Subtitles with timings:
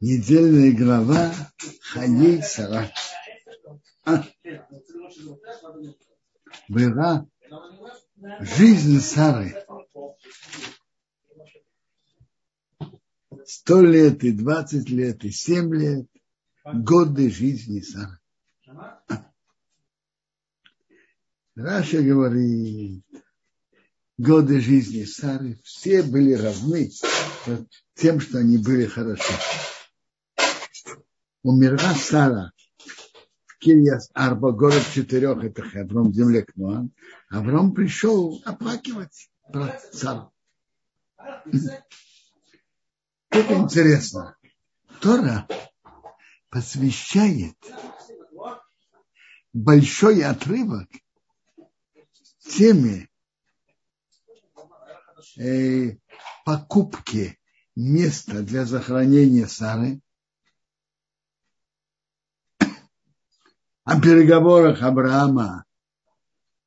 [0.00, 1.30] Недельная глава
[1.82, 2.90] Хаей Сара.
[4.06, 4.24] А?
[6.68, 7.26] Была
[8.40, 9.62] жизнь Сары.
[13.44, 16.06] Сто лет и двадцать лет и семь лет.
[16.64, 18.18] Годы жизни Сары.
[21.54, 23.04] Раша говорит,
[24.16, 26.90] годы жизни Сары все были равны
[27.96, 29.34] тем, что они были хороши.
[31.42, 32.52] Умерла Сара
[33.46, 36.92] в Кирьяс Арба, город четырех, это Хеврон, земле Кнуан.
[37.30, 40.32] Авром пришел оплакивать про Сару.
[43.30, 44.36] Это интересно.
[45.00, 45.46] Тора
[46.50, 47.56] посвящает
[49.52, 50.88] большой отрывок
[52.50, 53.08] теме
[55.38, 55.96] э,
[56.44, 57.38] покупки
[57.76, 60.00] места для захоронения Сары,
[63.84, 65.64] о переговорах Авраама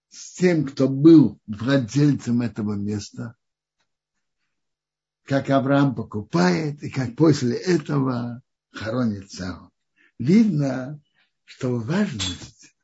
[0.09, 3.35] с тем, кто был владельцем этого места,
[5.23, 9.71] как Авраам покупает и как после этого хоронит Сару.
[10.19, 11.01] Видно,
[11.45, 12.75] что важность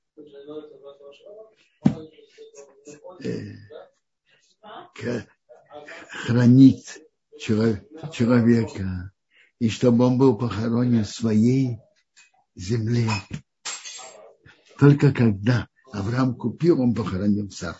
[3.23, 3.55] э,
[6.09, 6.99] хранить
[7.39, 9.11] человека,
[9.59, 11.79] и чтобы он был похоронен в своей
[12.55, 13.09] земле.
[14.79, 17.75] Только когда Авраам купил, он похоронил сам.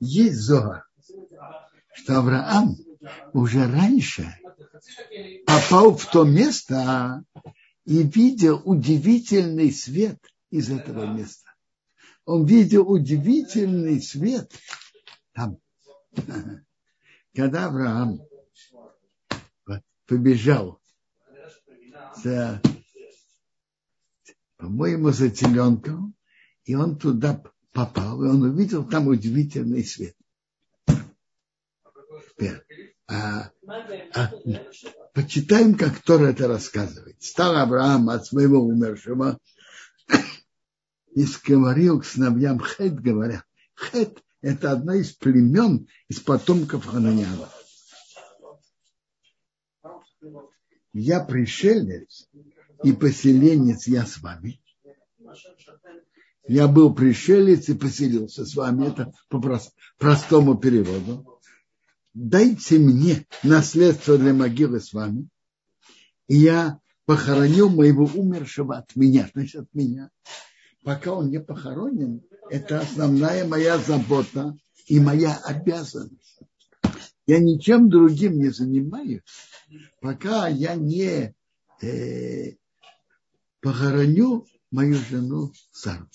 [0.00, 0.84] Есть Зоа,
[1.92, 2.76] что Авраам
[3.34, 4.34] уже раньше
[5.46, 7.22] попал в то место
[7.84, 10.18] и видел удивительный свет
[10.50, 11.50] из этого места.
[12.24, 14.50] Он видел удивительный свет
[15.32, 15.58] там.
[17.34, 18.20] Когда Авраам
[20.06, 20.80] побежал
[24.62, 26.14] по-моему, за теленком,
[26.64, 30.14] и он туда попал, и он увидел там удивительный свет.
[33.08, 33.50] А,
[34.14, 34.30] а,
[35.14, 37.20] почитаем, как Тора это рассказывает.
[37.20, 39.36] Стал Авраам от своего умершего
[41.14, 43.44] и говорил к сыновьям Хет, говоря,
[43.74, 47.48] Хет– это одна из племен из потомков Хананяна.
[50.92, 52.28] Я пришелец
[52.82, 54.60] и поселенец я с вами.
[56.46, 58.88] Я был пришелец и поселился с вами.
[58.88, 59.40] Это по
[59.98, 61.40] простому переводу.
[62.14, 65.28] Дайте мне наследство для могилы с вами.
[66.28, 70.10] И я похоронил моего умершего от меня, значит, от меня.
[70.84, 74.56] Пока он не похоронен, это основная моя забота
[74.86, 76.40] и моя обязанность.
[77.26, 79.22] Я ничем другим не занимаюсь,
[80.00, 81.34] пока я не
[81.80, 82.56] э,
[83.62, 86.06] похороню мою жену Сару.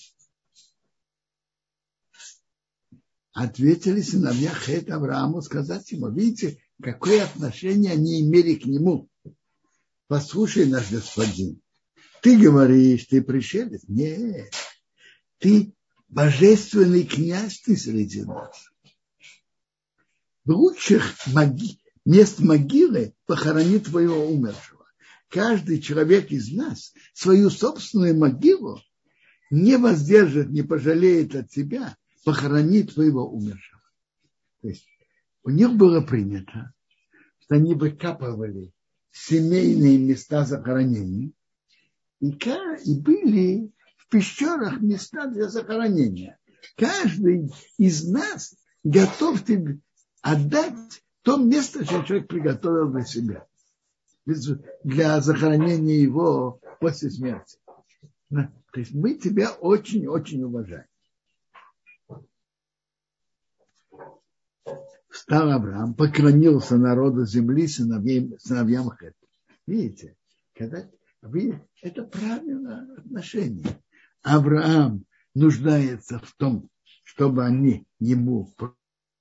[3.32, 9.08] Ответили сыновья Хет Аврааму сказать ему, видите, какое отношение они имели к нему.
[10.08, 11.60] Послушай, наш господин,
[12.22, 13.82] ты говоришь, ты пришелец?
[13.86, 14.52] Нет,
[15.38, 15.72] ты
[16.08, 18.70] божественный князь ты среди нас.
[20.44, 21.80] В лучших моги...
[22.04, 24.77] мест могилы похорони твоего умершего.
[25.28, 28.80] Каждый человек из нас свою собственную могилу
[29.50, 33.82] не воздержит, не пожалеет от тебя, похорони твоего умершего.
[34.62, 34.86] То есть
[35.44, 36.72] у них было принято,
[37.40, 38.72] что они выкапывали
[39.10, 41.34] семейные места захоронений
[42.20, 46.38] и, и были в пещерах места для захоронения.
[46.76, 49.80] Каждый из нас готов тебе
[50.22, 53.46] отдать то место, что человек приготовил для себя,
[54.84, 57.58] для захоронения его после смерти.
[58.30, 60.84] То есть мы тебя очень-очень уважаем.
[65.08, 69.14] Встал Авраам, поклонился народу земли сыновьям, сыновьям Хет.
[69.66, 70.16] Видите,
[70.54, 70.88] когда,
[71.82, 73.64] это правильное отношение.
[74.22, 75.04] Авраам
[75.34, 76.68] нуждается в том,
[77.02, 78.52] чтобы они ему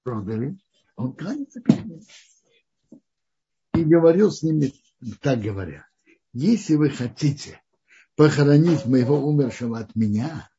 [0.04, 0.58] продали,
[0.98, 2.02] он кланяется перед ним.
[3.74, 4.74] И говорил с ними,
[5.14, 5.88] так говоря,
[6.34, 7.62] если вы хотите
[8.16, 10.50] похоронить моего умершего от меня,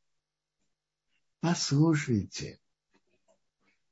[1.41, 2.61] послушайте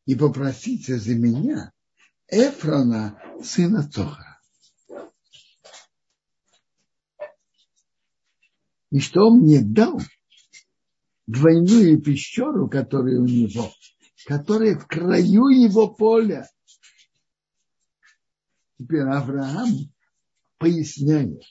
[0.04, 1.72] и попросите за меня
[2.28, 4.40] Эфрона, сына Тоха.
[8.90, 10.00] И что он мне дал,
[11.26, 13.72] двойную пещеру, которая у него,
[14.26, 16.48] которая в краю его поля.
[18.78, 19.68] Теперь Авраам
[20.58, 21.42] поясняет.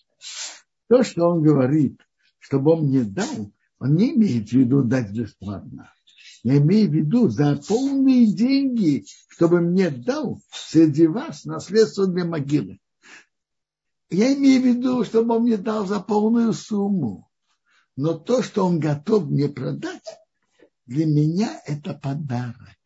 [0.87, 1.99] То, что он говорит,
[2.39, 5.91] чтобы он мне дал, он не имеет в виду дать бесплатно.
[6.43, 12.79] Я имею в виду за полные деньги, чтобы мне дал среди вас наследство для могилы.
[14.09, 17.29] Я имею в виду, чтобы он мне дал за полную сумму.
[17.95, 20.05] Но то, что он готов мне продать,
[20.85, 22.77] для меня это подарок.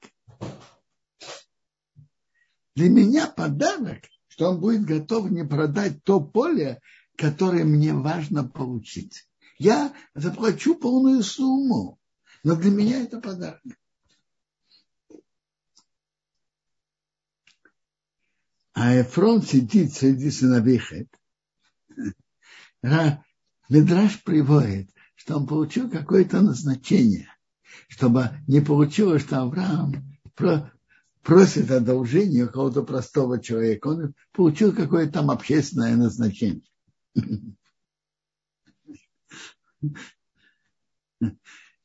[2.75, 4.03] Для меня подарок,
[4.39, 6.79] что он будет готов мне продать то поле,
[7.17, 9.27] которое мне важно получить.
[9.57, 11.99] Я заплачу полную сумму,
[12.45, 13.61] но для меня это подарок.
[18.71, 21.09] А Эфрон сидит среди сыновей Хет.
[22.81, 27.27] Медраж приводит, что он получил какое-то назначение,
[27.89, 30.17] чтобы не получилось, что Авраам
[31.23, 33.87] просит одолжения у кого-то простого человека.
[33.87, 36.63] Он получил какое-то там общественное назначение.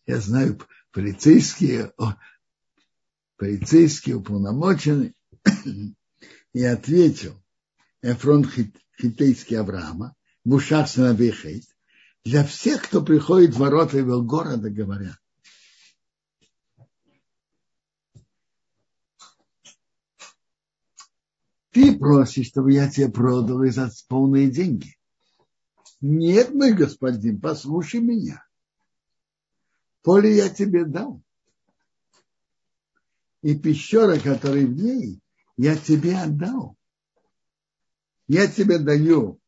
[0.06, 0.60] Я знаю,
[0.92, 1.92] полицейские,
[3.36, 5.14] полицейские уполномоченные,
[6.52, 7.42] и ответил
[8.02, 8.48] Эфрон
[9.00, 10.14] Хитейский Авраама,
[10.86, 11.64] сыновей Хейт,
[12.24, 15.18] для всех, кто приходит в ворота его города, говорят,
[21.72, 24.96] ты просишь, чтобы я тебе продал и за полные деньги.
[26.00, 28.44] Нет, мой господин, послушай меня.
[30.02, 31.22] Поле я тебе дал.
[33.42, 35.20] И пещера, которая в ней,
[35.56, 36.76] я тебе отдал.
[38.26, 39.40] Я тебе даю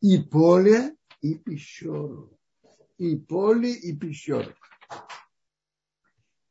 [0.00, 2.38] и поле, и пещеру.
[2.98, 4.52] И поле, и пещеру.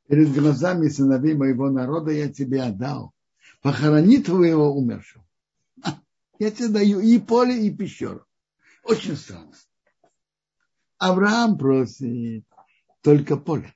[0.08, 3.14] Перед глазами сыновей моего народа я тебе отдал.
[3.62, 5.26] Похорони твоего умершего.
[6.40, 8.26] Я тебе даю и поле, и пещеру.
[8.84, 9.54] Очень странно.
[10.98, 12.46] Авраам просит
[13.02, 13.74] только поле.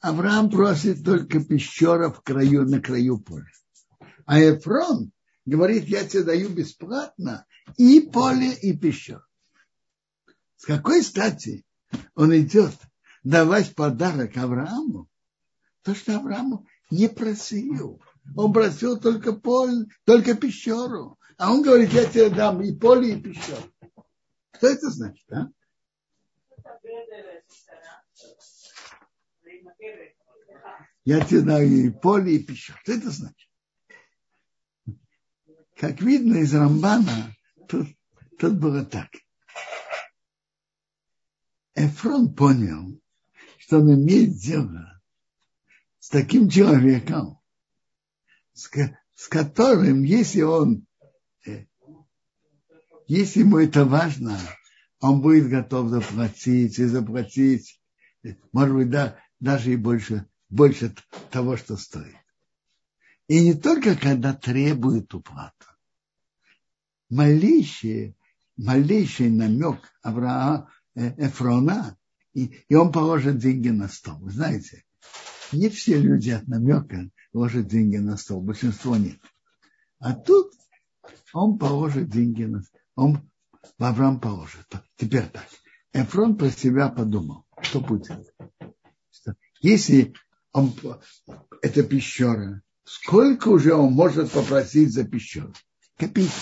[0.00, 3.50] Авраам просит только пещера в краю, на краю поля.
[4.26, 5.10] А Эфрон
[5.46, 7.46] говорит, я тебе даю бесплатно
[7.76, 9.24] и поле, и пещеру.
[10.64, 11.62] С какой стати
[12.14, 12.72] он идет
[13.22, 15.10] давать подарок Аврааму?
[15.82, 18.00] То, что Аврааму не просил.
[18.34, 21.18] Он просил только поле, только пещеру.
[21.36, 23.60] А он говорит, я тебе дам и поле, и пещеру.
[24.56, 25.50] Что это значит, а?
[31.04, 32.72] Я тебе даю и поле, и пищу.
[32.82, 33.50] Что это значит?
[35.76, 37.36] Как видно из Рамбана,
[37.68, 37.88] тут,
[38.38, 39.10] тут было так.
[41.74, 43.00] Эфрон понял,
[43.58, 45.02] что он имеет дело
[45.98, 47.38] с таким человеком,
[48.52, 48.68] с,
[49.28, 50.86] которым, если он,
[51.46, 51.64] э,
[53.08, 54.38] если ему это важно,
[55.00, 57.80] он будет готов заплатить и заплатить,
[58.22, 60.94] э, может быть, да, даже и больше, больше
[61.30, 62.16] того, что стоит.
[63.26, 65.66] И не только когда требует уплату.
[67.08, 68.16] Малейший,
[68.56, 71.96] малейший намек Авраама, Эфрона,
[72.32, 74.18] и, и он положит деньги на стол.
[74.20, 74.84] Вы знаете,
[75.52, 79.18] не все люди от намека ложат деньги на стол, большинство нет.
[79.98, 80.52] А тут
[81.32, 82.80] он положит деньги на стол.
[82.96, 83.30] Он
[83.78, 84.66] Авраам положит.
[84.96, 85.46] Теперь так.
[85.92, 88.34] Эфрон про себя подумал, что будет.
[89.60, 90.14] Если
[90.52, 90.72] он,
[91.62, 95.52] это пещера, сколько уже он может попросить за пещеру?
[95.96, 96.32] Копейки.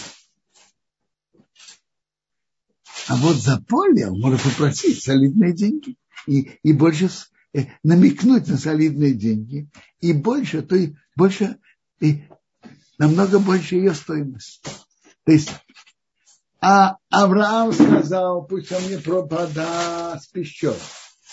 [3.09, 7.11] А вот за поле он может попросить солидные деньги и, и больше
[7.53, 9.69] э, намекнуть на солидные деньги
[10.01, 11.59] и больше, то и больше,
[12.01, 12.23] и
[12.99, 14.63] намного больше ее стоимость.
[15.25, 15.51] То есть,
[16.61, 20.77] а Авраам сказал, пусть он мне продаст пещеру.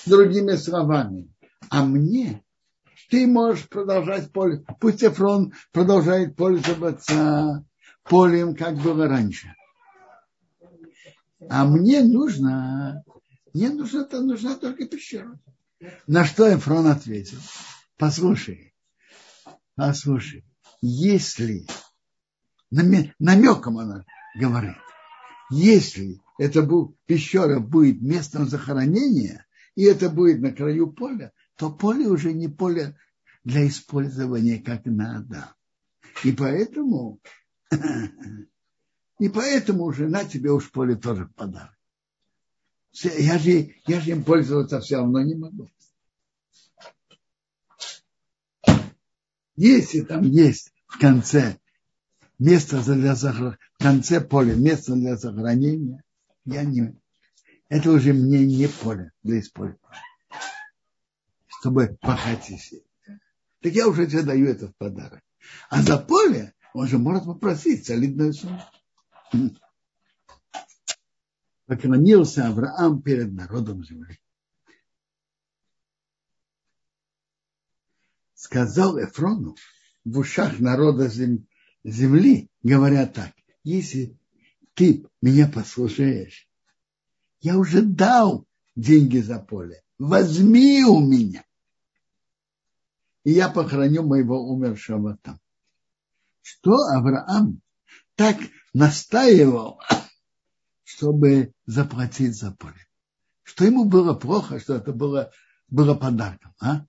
[0.05, 1.29] Другими словами,
[1.69, 2.43] а мне
[3.09, 7.65] ты можешь продолжать пользоваться, пусть Эфрон продолжает пользоваться
[8.03, 9.53] полем, как было раньше.
[11.47, 13.03] А мне нужно,
[13.53, 15.39] мне нужно, нужна только пещера.
[16.07, 17.39] На что Эфрон ответил?
[17.97, 18.73] Послушай,
[19.75, 20.45] послушай,
[20.81, 21.65] если
[22.71, 24.05] намеком она
[24.35, 24.75] говорит,
[25.49, 32.07] если это будет, пещера будет местом захоронения, и это будет на краю поля, то поле
[32.07, 32.97] уже не поле
[33.43, 35.53] для использования как надо.
[36.23, 37.19] И поэтому,
[39.19, 41.77] и поэтому уже на тебе уж поле тоже в подарок.
[42.91, 45.69] Я же, я же им пользоваться все равно не могу.
[49.55, 51.59] Если там есть в конце
[52.39, 56.01] место для в конце поля место для сохранения,
[56.45, 56.97] я не,
[57.67, 60.01] это уже мне не поле для использования,
[61.47, 62.85] чтобы пахать и сеять.
[63.61, 65.21] Так я уже тебе даю это в подарок.
[65.69, 68.61] А за поле он же может попросить солидную сумму.
[71.65, 74.19] Поклонился Авраам перед народом земли.
[78.33, 79.55] Сказал Эфрону
[80.03, 81.09] в ушах народа
[81.83, 83.33] земли, говоря так,
[83.63, 84.17] если
[84.73, 86.47] ты меня послушаешь,
[87.41, 91.43] я уже дал деньги за поле, возьми у меня.
[93.23, 95.39] И я похороню моего умершего там.
[96.41, 97.61] Что Авраам
[98.15, 98.37] так
[98.73, 99.81] настаивал,
[100.83, 102.87] чтобы заплатить за поле?
[103.43, 105.31] Что ему было плохо, что это было,
[105.67, 106.85] было подарком, а?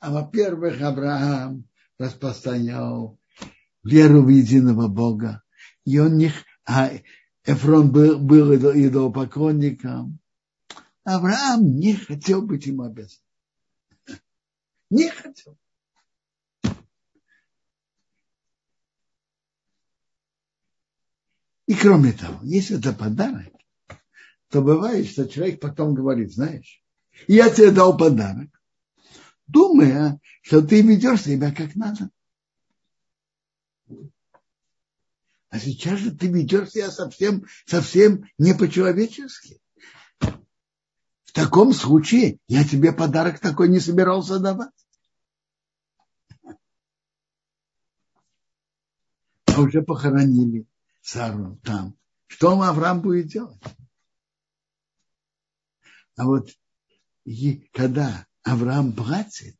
[0.00, 1.68] А во-первых, Авраам
[1.98, 3.18] распространял
[3.84, 5.42] веру в единого Бога.
[5.84, 6.32] И он не...
[6.64, 6.90] А
[7.44, 10.18] Эфрон был, был идолопоклонником.
[11.04, 13.20] Авраам не хотел быть ему обязан.
[14.90, 15.56] Не хотел.
[21.72, 23.50] И кроме того, если это подарок,
[24.50, 26.84] то бывает, что человек потом говорит, знаешь,
[27.28, 28.50] я тебе дал подарок,
[29.46, 32.10] думая, что ты ведешь себя как надо.
[35.48, 39.58] А сейчас же ты ведешь себя совсем, совсем не по-человечески.
[40.20, 44.68] В таком случае я тебе подарок такой не собирался давать.
[49.46, 50.66] А уже похоронили
[51.02, 51.96] Сару там.
[52.28, 53.60] Что Авраам будет делать?
[56.16, 56.48] А вот
[57.24, 59.56] и когда Авраам платит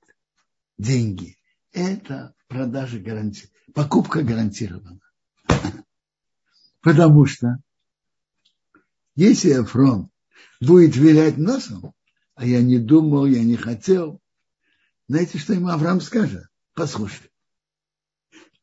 [0.78, 1.36] деньги,
[1.72, 5.00] это продажа гарантирована, покупка гарантирована.
[6.80, 7.58] Потому что
[9.14, 10.10] если Эфрон
[10.60, 11.94] будет вилять носом,
[12.34, 14.20] а я не думал, я не хотел,
[15.08, 16.46] знаете, что ему Авраам скажет?
[16.74, 17.30] Послушай,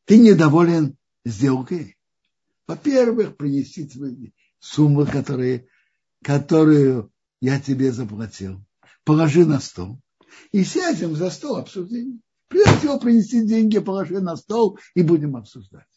[0.04, 1.96] ты недоволен сделкой?
[2.70, 3.90] Во-первых, принести
[4.60, 5.66] сумму, которые,
[6.22, 7.10] которую
[7.40, 8.64] я тебе заплатил.
[9.02, 10.00] Положи на стол.
[10.52, 12.20] И сядем за стол обсуждения.
[12.46, 15.88] Прежде всего принести деньги, положи на стол и будем обсуждать.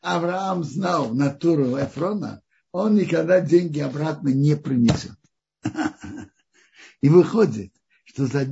[0.00, 2.40] Авраам знал натуру Эфрона,
[2.72, 5.18] он никогда деньги обратно не принесет.
[7.02, 7.74] И выходит,
[8.06, 8.46] что за,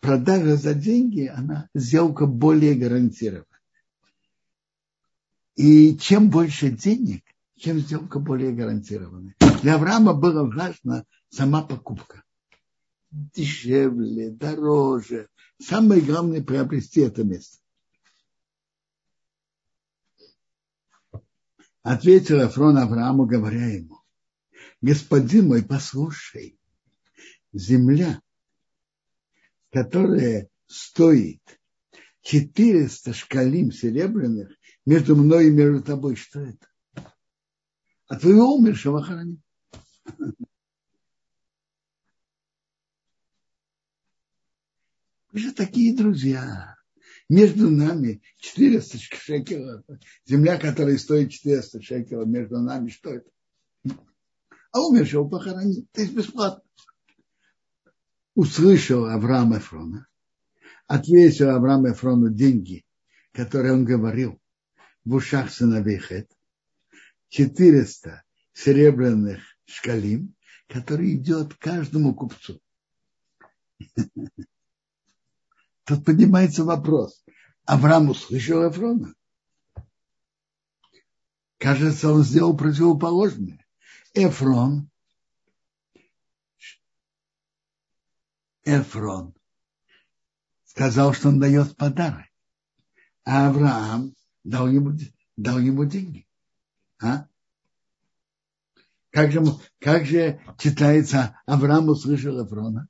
[0.00, 3.46] продажа за деньги, она сделка более гарантирована.
[5.60, 7.22] И чем больше денег,
[7.58, 9.34] тем сделка более гарантированная.
[9.60, 12.24] Для Авраама было важно сама покупка.
[13.10, 15.28] Дешевле, дороже.
[15.58, 17.58] Самое главное приобрести это место.
[21.82, 24.00] Ответил Афрон Аврааму, говоря ему,
[24.80, 26.58] господин мой, послушай,
[27.52, 28.22] земля,
[29.70, 31.42] которая стоит
[32.22, 34.56] 400 шкалим серебряных
[34.90, 36.66] между мной и между тобой, что это?
[38.08, 39.40] А твоего умершего храни.
[45.30, 46.74] Мы же такие друзья
[47.28, 49.84] между нами 400 шекелов,
[50.26, 53.30] земля, которая стоит 400 шекелов, между нами что это?
[54.72, 56.64] А умершего похоронить, то есть бесплатно.
[58.34, 60.08] Услышал Авраам Эфрона,
[60.88, 62.84] ответил Авраам Эфрону деньги,
[63.32, 64.40] которые он говорил
[65.04, 66.30] в ушах сыновей Хет,
[67.28, 70.34] 400 серебряных шкалим,
[70.68, 72.60] который идет каждому купцу.
[75.84, 77.24] Тут поднимается вопрос.
[77.64, 79.14] Авраам услышал Эфрона.
[81.58, 83.64] Кажется, он сделал противоположное.
[84.14, 84.90] Эфрон,
[88.64, 89.34] Эфрон
[90.64, 92.26] сказал, что он дает подарок.
[93.24, 94.96] А Авраам дал ему,
[95.36, 96.26] дал ему деньги.
[97.02, 97.26] А?
[99.10, 99.42] Как же,
[99.78, 102.88] как же читается, Авраам услышал Эфрона?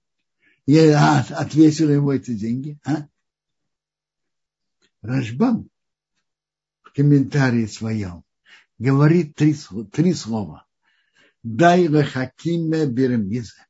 [0.67, 2.79] я ответил ему эти деньги.
[2.85, 3.09] А?
[5.03, 5.69] Рашбам
[6.83, 8.25] в комментарии своем
[8.79, 9.55] говорит три,
[9.93, 10.67] три слова.
[11.43, 13.67] Дай лахакиме бермизе.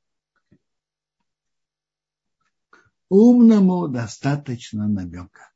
[3.09, 5.50] Умному достаточно намека.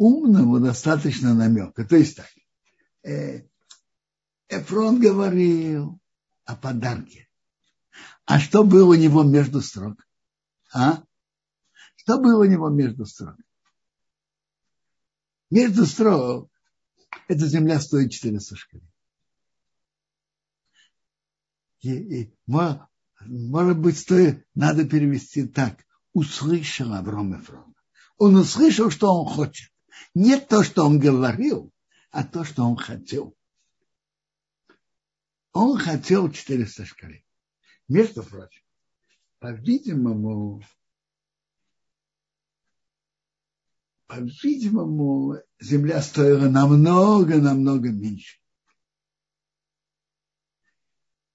[0.00, 1.84] Умному достаточно намека.
[1.84, 2.30] То есть так.
[3.02, 3.46] Э,
[4.48, 6.00] Эфрон говорил
[6.46, 7.28] о подарке.
[8.24, 10.08] А что было у него между строк?
[10.72, 11.04] А?
[11.96, 13.36] Что было у него между строк?
[15.50, 16.50] Между строк
[17.28, 18.90] эта земля стоит 400 шкалей.
[21.80, 25.84] И, и, может быть, стоит, надо перевести так.
[26.14, 27.74] Услышал Авром Эфрон.
[28.16, 29.70] Он услышал, что он хочет.
[30.14, 31.72] Не то, что он говорил,
[32.10, 33.36] а то, что он хотел.
[35.52, 37.24] Он хотел 400 шкалей.
[37.88, 38.62] Между прочим,
[39.40, 40.62] по-видимому,
[44.06, 48.38] по-видимому, земля стоила намного-намного меньше.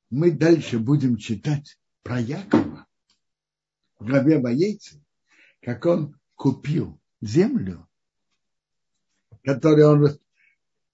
[0.10, 2.88] Мы дальше будем читать про Якова
[4.00, 5.04] в главе Боейцы,
[5.62, 7.90] как он купил землю,
[9.46, 10.20] которую он,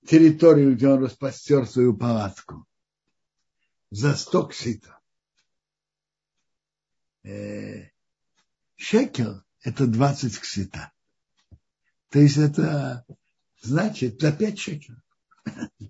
[0.05, 2.65] территорию, где он распостер свою палатку,
[3.89, 4.99] за сто ксита.
[7.23, 7.89] Э,
[8.75, 10.91] шекел– это 20 ксита.
[12.09, 13.05] То есть это
[13.61, 15.01] значит за 5 шекелов.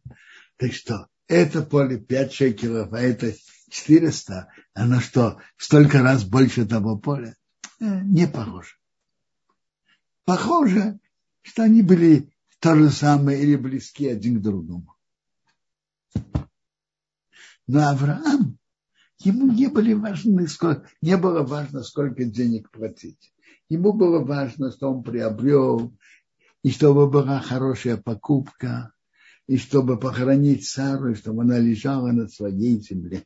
[0.57, 3.33] Так что это поле 5 шекелов, а это
[3.69, 7.35] 400, оно что, столько раз больше того поля?
[7.79, 8.75] Э, не похоже.
[10.25, 10.99] Похоже,
[11.41, 12.30] что они были
[12.61, 14.95] то же самое или близки один к другому.
[17.65, 18.59] Но Авраам,
[19.19, 20.47] ему не, были важны,
[21.01, 23.33] не было важно, сколько денег платить.
[23.67, 25.91] Ему было важно, что он приобрел,
[26.61, 28.93] и чтобы была хорошая покупка,
[29.47, 33.25] и чтобы похоронить Сару, и чтобы она лежала на своей земле.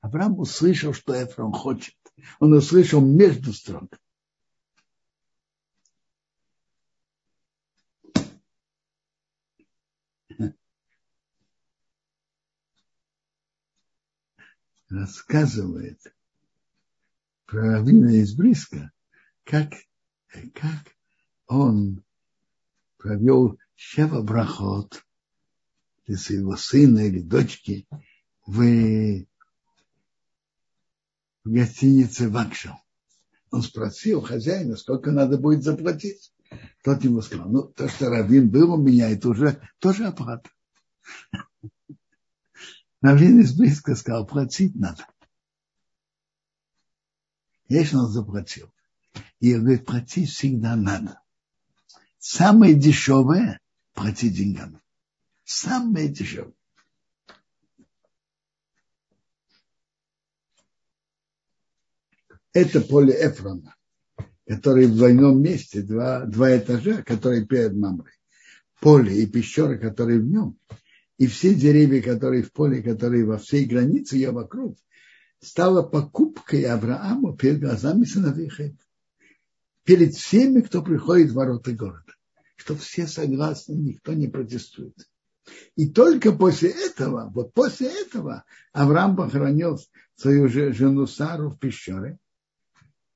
[0.00, 1.94] Авраам услышал, что Эфрон хочет.
[2.40, 3.96] Он услышал между строк.
[14.90, 16.00] Рассказывает
[17.46, 18.92] про Равина из Бриска,
[19.44, 19.72] как,
[20.54, 20.94] как
[21.46, 22.02] он
[22.98, 25.04] провел Шева Брахот
[26.06, 27.86] для своего сына или дочки
[28.46, 28.60] в,
[31.44, 32.76] в гостинице Вакшал.
[33.50, 36.32] Он спросил хозяина, сколько надо будет заплатить.
[36.84, 40.50] Тот ему сказал, ну, то, что Равин был у меня, это уже тоже оплата.
[43.00, 45.06] Равин из близко сказал, платить надо.
[47.68, 48.70] Если он заплатил.
[49.38, 51.20] И он говорит, платить всегда надо.
[52.18, 53.60] Самое дешевое–
[53.94, 54.80] платить деньгами.
[55.44, 56.52] Самое дешевое.
[62.52, 63.74] Это поле Эфрона,
[64.46, 68.12] который в двойном месте, два, два этажа, который перед Мамрой.
[68.80, 70.58] Поле и пещера, которые в нем–
[71.20, 74.78] и все деревья, которые в поле, которые во всей границе ее вокруг,
[75.38, 78.50] стала покупкой Аврааму перед глазами сыновей.
[79.84, 82.14] Перед всеми, кто приходит в ворота города.
[82.56, 84.96] Что все согласны, никто не протестует.
[85.76, 89.78] И только после этого, вот после этого Авраам похоронил
[90.16, 92.18] свою жену Сару в пещере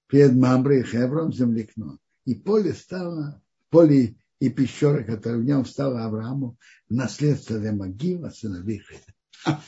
[0.09, 1.97] перед Мамрой и Хевром землекно.
[2.27, 6.57] И поле стало, поле и пещера, которая в нем стала Аврааму
[6.89, 9.61] в наследство для могила сыновей Хеда.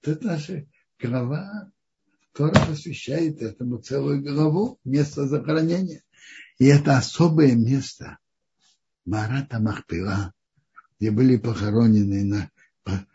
[0.00, 0.66] Тут наша
[1.00, 1.70] глава
[2.32, 6.02] Тора посвящает этому целую главу, место захоронения.
[6.58, 8.18] И это особое место
[9.04, 10.32] Марата Махпила,
[10.98, 12.50] где были похоронены на,
[12.82, 13.06] по,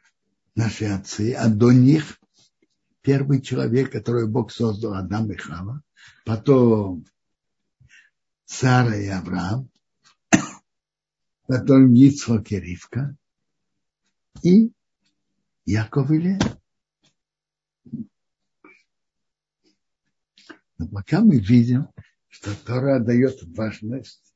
[0.56, 2.20] наши отцы, а до них
[3.02, 5.82] первый человек, который Бог создал, Адам и Хава,
[6.26, 7.06] потом
[8.46, 9.70] Сара и Авраам,
[11.50, 13.18] потом Ицхок и Ривка,
[14.44, 14.72] и
[15.66, 16.38] Яков и.
[20.78, 21.88] Но пока мы видим,
[22.28, 24.36] что Тора дает важность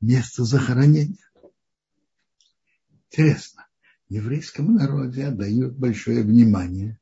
[0.00, 1.30] месту захоронения.
[3.06, 3.68] Интересно,
[4.08, 6.98] еврейскому народе отдают большое внимание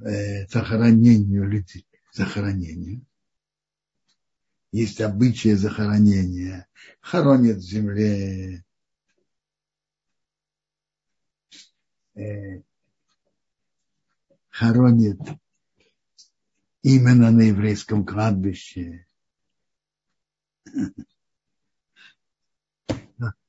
[0.00, 3.04] э, захоронению людей, захоронению
[4.72, 6.66] есть обычаи захоронения,
[7.00, 8.64] хоронят в земле
[12.14, 12.62] э,
[14.48, 15.18] хоронят
[16.82, 19.06] именно на еврейском кладбище.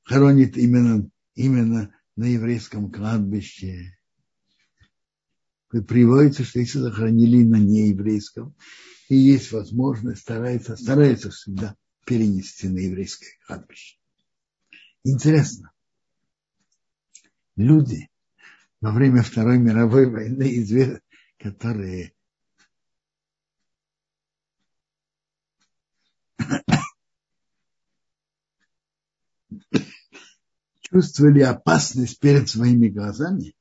[0.02, 3.98] Хоронит именно, именно на еврейском кладбище.
[5.68, 8.54] Приводится, что если захоронили на нееврейском,
[9.08, 13.98] и есть возможность, старается, старается всегда перенести на еврейское кладбище.
[15.04, 15.72] Интересно,
[17.56, 18.08] люди
[18.80, 21.00] во время Второй мировой войны,
[21.38, 22.14] которые
[30.80, 33.54] чувствовали опасность перед своими глазами,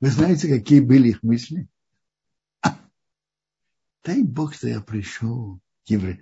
[0.00, 1.68] вы знаете, какие были их мысли?
[4.04, 6.20] Дай Бог, что я пришел еврей,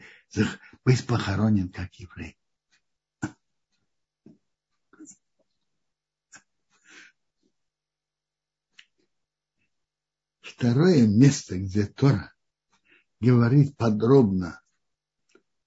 [0.84, 2.38] быть похоронен как еврей.
[10.40, 12.32] Второе место, где Тора
[13.20, 14.62] говорит подробно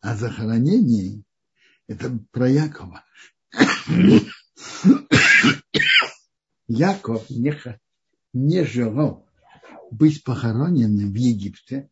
[0.01, 1.23] о захоронении,
[1.87, 3.05] это про Якова.
[6.67, 7.55] Яков не,
[8.33, 9.27] не желал
[9.91, 11.89] быть похороненным в Египте,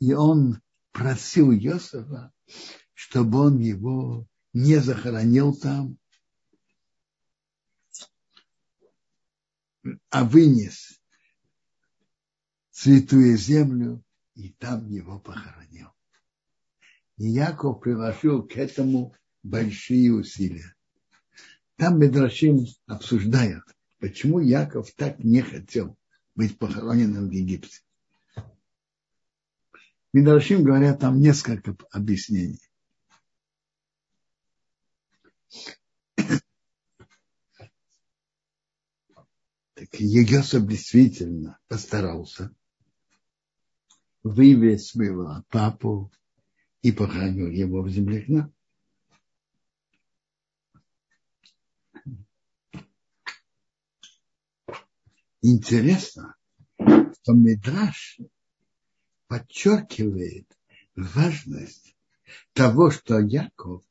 [0.00, 0.60] и он
[0.92, 2.32] просил Иосифа,
[2.94, 5.98] чтобы он его не захоронил там,
[10.10, 11.00] а вынес
[12.70, 14.02] святую землю
[14.34, 15.88] и там его похоронил.
[17.16, 20.74] И Яков приложил к этому большие усилия.
[21.76, 23.64] Там Медрашим обсуждают,
[23.98, 25.96] почему Яков так не хотел
[26.34, 27.80] быть похороненным в Египте.
[30.16, 32.58] Медрашим говорят там несколько объяснений.
[39.74, 42.50] Так Егосов действительно постарался,
[44.22, 46.10] вывез своего папу
[46.80, 48.50] и похоронил его в земле Хна.
[55.42, 56.36] Интересно,
[56.78, 58.18] что Медраш
[59.28, 60.46] подчеркивает
[60.94, 61.96] важность
[62.52, 63.82] того, что Яков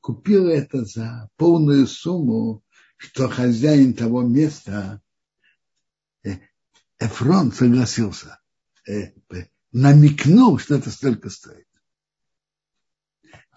[0.00, 2.62] купил это за полную сумму,
[2.96, 5.02] что хозяин того места
[6.98, 8.40] Эфрон согласился,
[8.86, 9.14] э,
[9.72, 11.66] намекнул, что это столько стоит.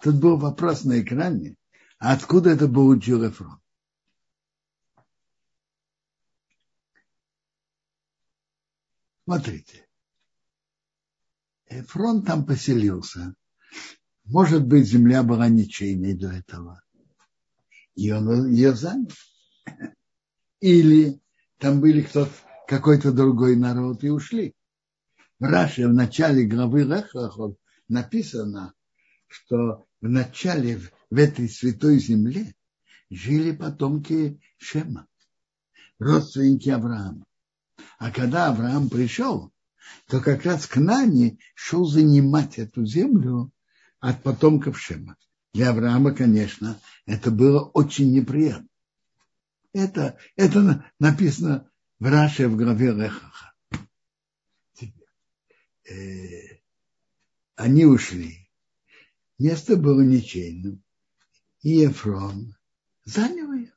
[0.02, 1.56] Тут был вопрос на экране,
[1.98, 3.60] а откуда это получил Эфрон?
[9.24, 9.83] Смотрите.
[11.68, 13.34] Эфрон там поселился.
[14.24, 16.82] Может быть, земля была ничейной до этого.
[17.94, 19.10] И он ее занял.
[20.60, 21.20] Или
[21.58, 22.32] там были кто-то
[22.66, 24.54] какой-то другой народ и ушли.
[25.38, 28.74] В Раше в начале главы Лехлахот написано,
[29.26, 32.54] что в начале в этой святой земле
[33.10, 35.06] жили потомки Шема,
[35.98, 37.24] родственники Авраама.
[37.98, 39.52] А когда Авраам пришел,
[40.08, 40.78] то как раз к
[41.54, 43.50] шел занимать эту землю
[44.00, 45.16] от потомков Шема.
[45.52, 48.68] Для Авраама, конечно, это было очень неприятно.
[49.72, 53.54] Это, это написано в Раше в главе Лехаха.
[55.88, 56.58] Э,
[57.56, 58.48] они ушли.
[59.38, 60.82] Место было ничейным.
[61.62, 62.54] И Ефрон
[63.04, 63.72] занял ее.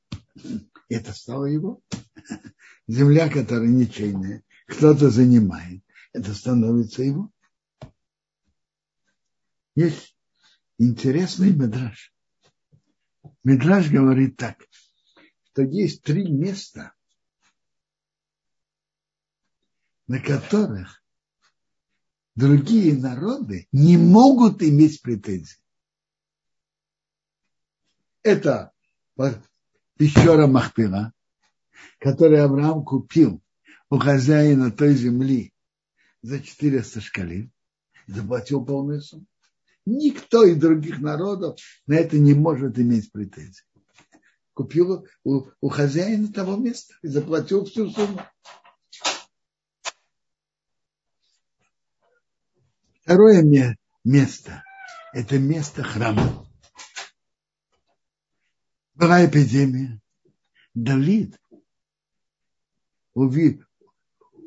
[0.89, 1.81] Это стало его.
[2.87, 5.83] Земля, которая ничейная, кто-то занимает.
[6.13, 7.31] Это становится его.
[9.75, 10.15] Есть
[10.77, 12.13] интересный медраж.
[13.43, 14.65] Медраж говорит так,
[15.43, 16.93] что есть три места,
[20.07, 21.03] на которых
[22.35, 25.61] другие народы не могут иметь претензий.
[28.23, 28.71] Это
[29.97, 31.13] пещера Махпила,
[31.99, 33.41] которую Авраам купил
[33.89, 35.53] у хозяина той земли
[36.27, 37.51] за 400 шкалин,
[38.05, 39.25] заплатил полную сумму.
[39.85, 43.63] Никто из других народов на это не может иметь претензий.
[44.53, 48.21] Купил у, у хозяина того места и заплатил всю сумму.
[53.03, 54.63] Второе место–
[55.13, 56.45] это место храма.
[58.95, 60.01] Была эпидемия.
[60.73, 61.39] Давид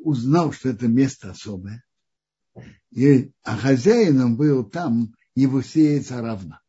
[0.03, 1.83] узнал, что это место особое.
[2.91, 6.61] И, а хозяином был там Евусеец равна.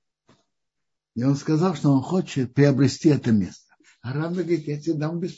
[1.14, 3.74] И он сказал, что он хочет приобрести это место.
[4.00, 5.36] А равна говорит, я тебе дам без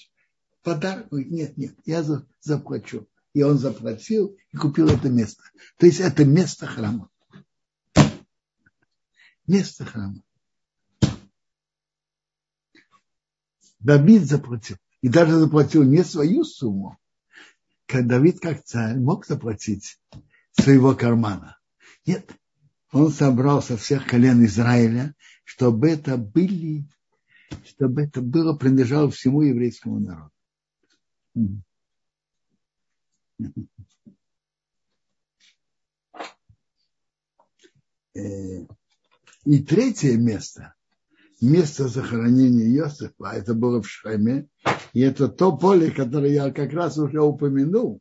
[0.63, 1.09] подарок.
[1.09, 2.05] Говорит, нет, нет, я
[2.41, 5.43] заплачу и он заплатил и купил это место.
[5.77, 7.11] То есть это место храма.
[9.47, 10.23] Место храма.
[13.81, 14.77] Давид заплатил.
[15.03, 16.97] И даже заплатил не свою сумму.
[17.89, 20.01] Давид как царь мог заплатить
[20.53, 21.59] своего кармана.
[22.07, 22.31] Нет,
[22.93, 26.89] он собрал со всех колен Израиля, чтобы это были,
[27.65, 30.31] чтобы это было принадлежало всему еврейскому народу.
[38.17, 38.67] Э,
[39.45, 40.75] и третье место,
[41.41, 44.49] место захоронения Иосифа, а это было в Шхеме,
[44.93, 48.01] и это то поле, которое я как раз уже упомянул,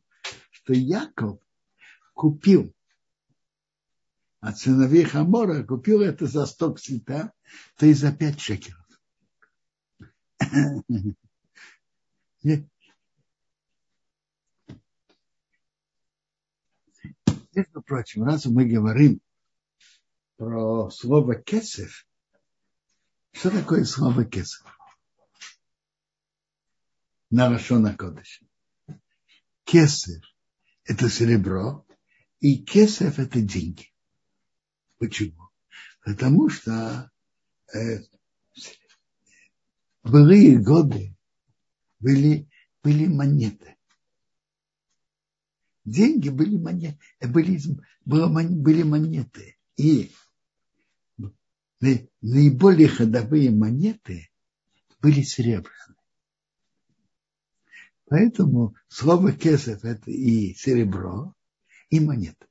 [0.51, 1.39] что Яков
[2.13, 2.73] купил
[4.39, 7.31] от сыновей Хамора, купил это за сток цвета,
[7.77, 8.79] то и за пять шекеров.
[17.55, 19.21] Между прочим, раз мы говорим
[20.37, 22.05] про слово кесев,
[23.43, 24.63] что такое слово кесев?
[27.29, 28.41] На Рашона Кодыш.
[29.65, 30.23] Кесев–
[30.85, 31.85] это серебро,
[32.39, 33.91] и кесев– это деньги.
[34.97, 35.49] Почему?
[36.05, 37.11] Потому что
[37.73, 37.99] э,
[40.03, 41.13] былые годы
[41.99, 42.49] были,
[42.81, 43.75] были монеты.
[45.83, 47.59] Деньги были монеты, были,
[48.05, 49.57] были монеты.
[49.75, 50.13] И
[52.23, 54.31] наиболее ходовые монеты
[55.01, 55.97] были серебряные.
[58.05, 61.35] Поэтому слово кесов это и серебро,
[61.89, 62.47] и монета.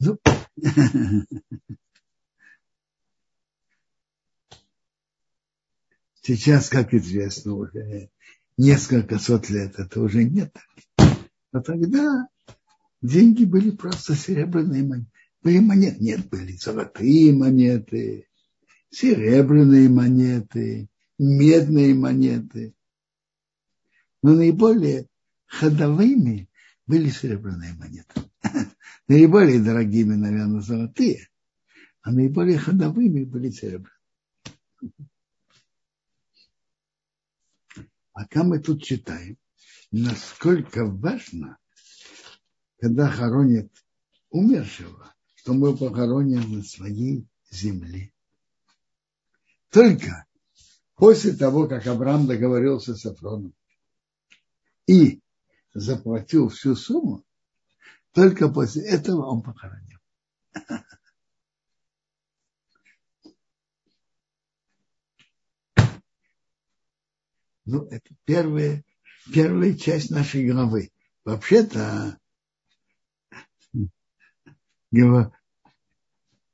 [0.00, 0.18] Ну,
[6.22, 8.10] сейчас, как известно, уже
[8.56, 10.52] несколько сот лет это уже нет.
[11.52, 12.26] Но тогда
[13.00, 15.21] деньги были просто серебряные монеты.
[15.42, 18.28] Были монеты, нет, были золотые монеты,
[18.90, 22.74] серебряные монеты, медные монеты.
[24.22, 25.08] Но наиболее
[25.46, 26.48] ходовыми
[26.86, 28.22] были серебряные монеты.
[29.08, 31.28] Наиболее дорогими, наверное, золотые,
[32.02, 33.90] а наиболее ходовыми были серебряные.
[38.12, 39.38] Пока мы тут читаем,
[39.90, 41.58] насколько важно,
[42.78, 43.72] когда хоронят
[44.30, 45.11] умершего,
[45.42, 48.12] что мы похороним на своей земле.
[49.70, 50.24] Только
[50.94, 53.52] после того, как Авраам договорился с Афроном
[54.86, 55.20] и
[55.74, 57.24] заплатил всю сумму,
[58.12, 59.98] только после этого он похоронил.
[67.64, 68.84] Ну, это первая,
[69.32, 70.92] первая часть нашей главы.
[71.24, 72.16] Вообще-то,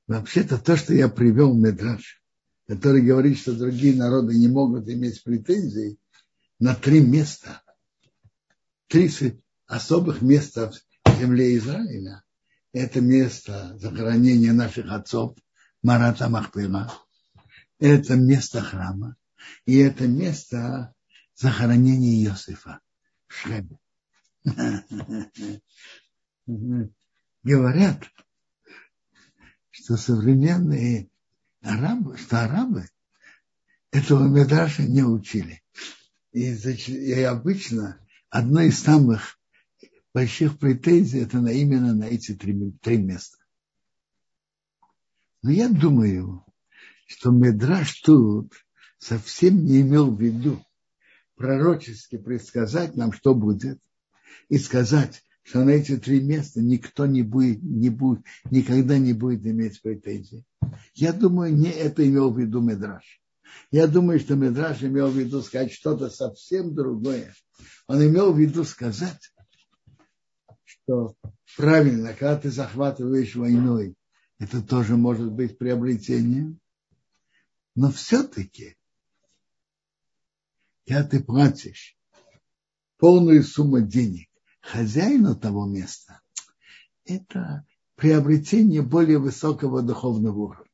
[0.07, 2.23] вообще-то то, что я привел Медраж,
[2.67, 5.99] который говорит, что другие народы не могут иметь претензий
[6.59, 7.63] на три места,
[8.89, 9.11] три
[9.67, 10.73] особых места
[11.05, 12.23] в земле Израиля.
[12.73, 15.37] Это место захоронения наших отцов,
[15.83, 16.93] Марата Махпила.
[17.79, 19.17] Это место храма.
[19.65, 20.95] И это место
[21.35, 22.81] захоронения Иосифа
[23.27, 23.79] в Шхеме.
[27.43, 28.05] Говорят,
[29.79, 31.09] что современные
[31.63, 32.89] арабы, что арабы
[33.93, 35.63] этого Медраша не учили.
[36.33, 39.39] И, и обычно одно из самых
[40.13, 43.39] больших претензий это на, именно на эти три, три места.
[45.43, 46.45] Но я думаю,
[47.07, 48.53] что Медраш тут
[48.99, 50.63] совсем не имел в виду
[51.37, 53.81] пророчески предсказать нам, что будет,
[54.49, 59.47] и сказать, что на эти три места никто не будет, не будет, никогда не будет
[59.47, 60.45] иметь претензий.
[60.93, 63.19] Я думаю, не это имел в виду Медраж.
[63.71, 67.35] Я думаю, что Медраж имел в виду сказать что-то совсем другое.
[67.87, 69.33] Он имел в виду сказать,
[70.65, 71.15] что
[71.57, 73.95] правильно, когда ты захватываешь войной,
[74.39, 76.61] это тоже может быть приобретением.
[77.75, 78.77] Но все-таки
[80.87, 81.97] когда ты платишь
[82.99, 84.28] полную сумму денег
[84.69, 86.21] хозяину того места,
[87.05, 87.65] это
[87.97, 90.73] приобретение более высокого духовного уровня.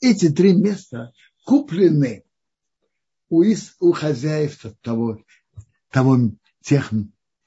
[0.00, 1.12] Эти три места
[1.44, 2.24] куплены
[3.28, 5.18] у, из, у хозяев того,
[5.90, 6.92] того, тех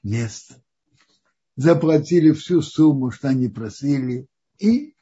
[0.04, 0.58] мест.
[1.56, 4.96] Заплатили всю сумму, что они просили, и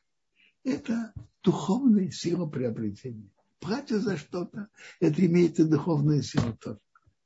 [0.64, 6.80] это духовная сила приобретения платят за что-то, это имеет и духовную силу тоже.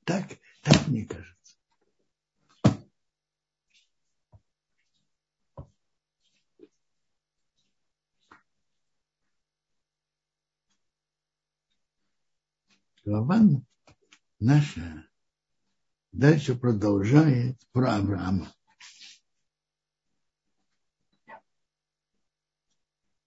[0.04, 0.26] Так,
[0.64, 1.43] так мне кажется.
[13.06, 13.42] Глава
[14.40, 15.06] наша
[16.14, 18.50] дальше продолжает про Авраама.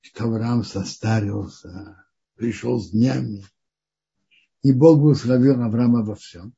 [0.00, 3.44] Что Авраам состарился, пришел с днями,
[4.62, 6.54] и Бог благословил Авраама во всем.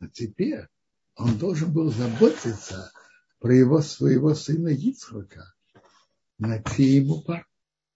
[0.00, 0.66] А теперь
[1.14, 2.92] он должен был заботиться
[3.38, 5.54] про его своего сына Ицхака
[6.38, 7.46] найти ему пар,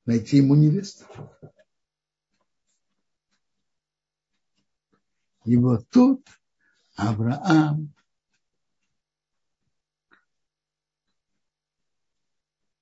[0.05, 1.05] найти ему невесту.
[5.47, 6.27] И вот тут
[6.97, 7.95] Авраам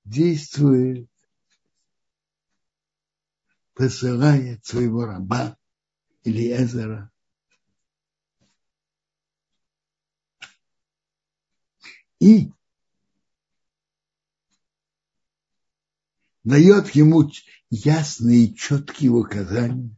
[0.07, 1.11] действует,
[3.75, 5.59] посылает своего раба
[6.23, 7.13] или Эзера
[12.19, 12.51] и
[16.45, 17.31] дает ему
[17.69, 19.95] ясные и четкие указания,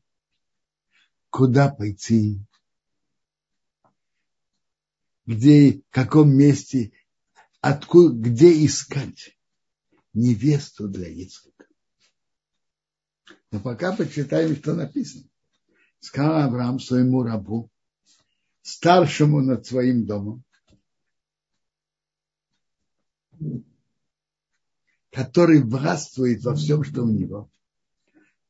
[1.30, 2.40] куда пойти,
[5.26, 6.92] где, в каком месте,
[7.60, 9.36] откуда, где искать
[10.14, 11.66] невесту для Ицхака.
[13.50, 15.24] Но пока почитаем, что написано.
[15.98, 17.70] Сказал Авраам своему рабу,
[18.62, 20.44] старшему над своим домом,
[25.10, 27.50] который властвует во всем, что у него.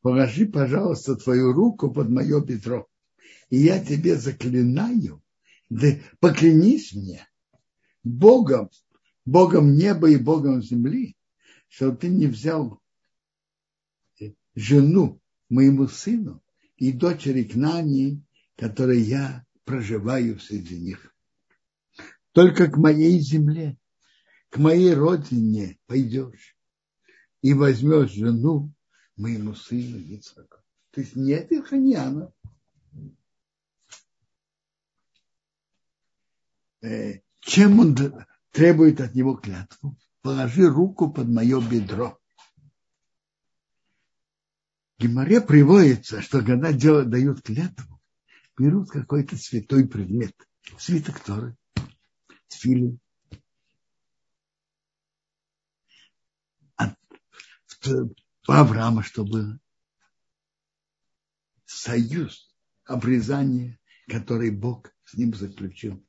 [0.03, 2.87] Положи, пожалуйста, твою руку под мое бедро,
[3.49, 5.23] и я тебе заклинаю,
[5.69, 5.89] да
[6.21, 7.27] поклянись мне
[8.05, 8.71] Богом,
[9.25, 11.17] Богом неба и Богом земли,
[11.69, 12.81] что ты не взял
[14.55, 16.43] жену моему сыну
[16.77, 18.23] и дочери к Нани,
[18.57, 21.15] которой я проживаю среди них.
[22.33, 23.79] Только к моей земле
[24.57, 26.57] к моей родине пойдешь
[27.43, 28.73] и возьмешь жену
[29.17, 30.59] моему сыну Ицхаку.
[30.93, 32.33] То есть нет Иханьяна.
[37.41, 37.97] Чем он
[38.51, 39.97] требует от него клятву?
[40.23, 42.19] Положи руку под мое бедро.
[44.99, 48.01] Гимаре приводится, что когда делают, дают клятву,
[48.59, 50.35] берут какой-то святой предмет.
[50.79, 51.57] Свиток Торы,
[52.49, 52.99] тфилин,
[58.47, 59.59] по Авраама, что было?
[61.65, 66.06] Союз, обрезание, который Бог с ним заключил.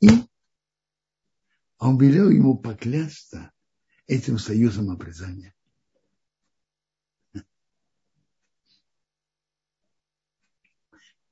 [0.00, 0.08] И
[1.78, 3.52] он велел ему поклясться
[4.06, 5.54] этим союзом обрезания.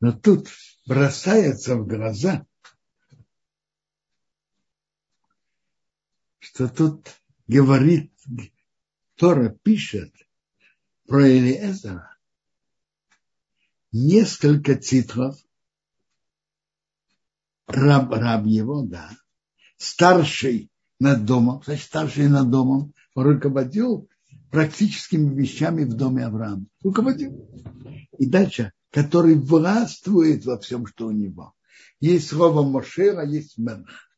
[0.01, 0.49] Но тут
[0.87, 2.47] бросается в глаза,
[6.39, 7.09] что тут
[7.47, 8.13] говорит
[9.17, 10.13] Тора пишет
[11.07, 12.17] про Элиезера
[13.93, 15.37] несколько титров,
[17.67, 19.11] раб, раб его, да,
[19.77, 24.09] старший над домом, значит, старший над домом, руководил
[24.51, 26.67] практическими вещами в доме Авраама.
[26.83, 27.49] Руководил.
[28.19, 31.55] И дальше, который властвует во всем, что у него.
[32.01, 34.09] Есть слово Мошера, есть Мелах.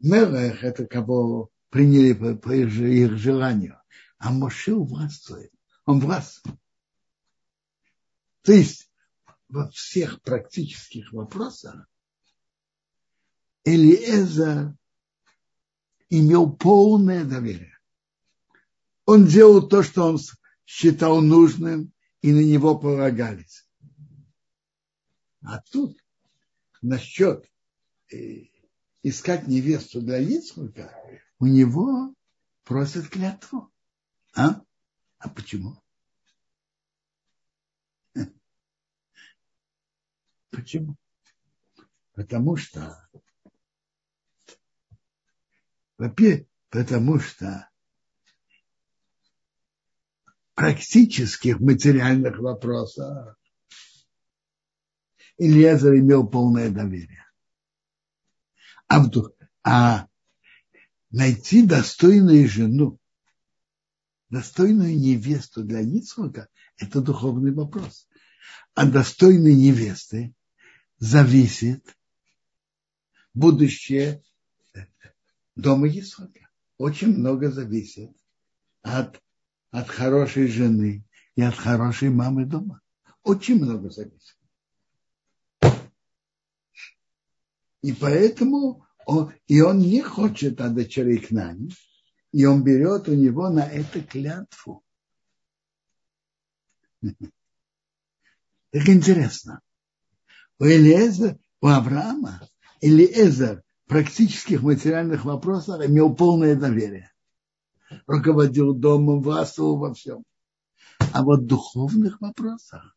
[0.00, 2.70] Мелах– это кого приняли по, по их,
[3.18, 3.80] желанию.
[4.18, 5.50] А Моше властвует.
[5.86, 6.58] Он властвует.
[8.42, 8.89] То есть
[9.50, 11.88] во всех практических вопросах
[13.64, 14.76] Элиеза
[16.08, 17.78] имел полное доверие.
[19.04, 20.18] Он делал то, что он
[20.64, 23.66] считал нужным, и на него полагались.
[25.42, 25.98] А тут
[26.80, 27.50] насчет
[28.12, 28.44] э,
[29.02, 30.94] искать невесту для Ицхака,
[31.38, 32.14] у него
[32.64, 33.72] просят клятву.
[34.34, 34.62] А?
[35.18, 35.76] А почему?
[40.50, 40.96] Почему?
[42.14, 43.08] Потому что
[46.00, 47.68] во-первых, потому что
[50.54, 53.38] практических материальных вопросах
[55.36, 57.26] Ильязар имел полное доверие.
[58.86, 59.32] А, в,
[59.62, 60.06] а
[61.10, 62.98] найти достойную жену,
[64.30, 68.08] достойную невесту для Ницхака– это духовный вопрос.
[68.74, 70.34] А достойной невесты
[71.00, 71.96] зависит
[73.34, 74.22] будущее
[75.56, 76.48] дома Исхака.
[76.78, 78.10] Очень много зависит
[78.82, 79.20] от,
[79.70, 82.80] от хорошей жены и от хорошей мамы дома.
[83.22, 84.36] Очень много зависит.
[87.82, 91.68] И поэтому он, и он не хочет от дочерей к нам,
[92.30, 94.84] и он берет у него на это клятву.
[98.72, 99.60] Так интересно.
[100.60, 102.46] У Элиеза, у Авраама,
[102.82, 107.10] Элиезер в практических материальных вопросах имел полное доверие.
[108.06, 110.22] Руководил домом, властвовал во всем.
[111.14, 112.94] А вот в духовных вопросах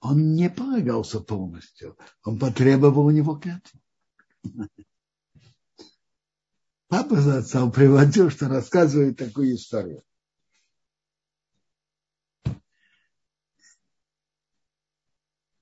[0.00, 1.96] он не полагался полностью.
[2.22, 3.80] Он потребовал у него клятву.
[6.88, 10.02] Папа за отцом приводил, что рассказывает такую историю.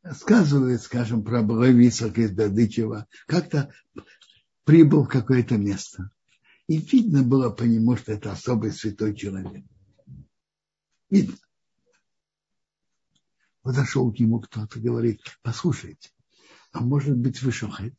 [0.07, 3.09] Рассказывает, скажем, про Благовицах из Дадычева.
[3.27, 3.75] Как-то
[4.63, 6.13] прибыл в какое-то место.
[6.69, 9.65] И видно было по нему, что это особый святой человек.
[11.11, 11.37] Видно.
[13.63, 16.13] Подошел к нему кто-то, говорит, послушайте,
[16.71, 17.99] а может быть вы шохет?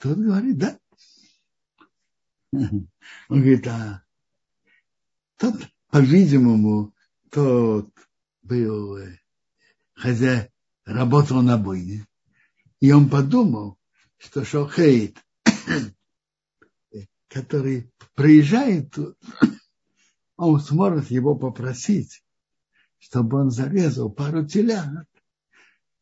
[0.00, 0.80] Тот говорит, да.
[2.50, 2.88] Он
[3.28, 4.02] говорит, а
[5.36, 5.54] тот,
[5.90, 6.92] по-видимому,
[7.30, 7.94] тот
[8.44, 9.18] был э,
[9.94, 10.48] хозяин,
[10.84, 12.06] работал на бойне.
[12.80, 13.78] И он подумал,
[14.18, 15.16] что Шохейт,
[17.28, 19.18] который приезжает тут,
[20.36, 22.22] он сможет его попросить,
[22.98, 25.08] чтобы он зарезал пару телят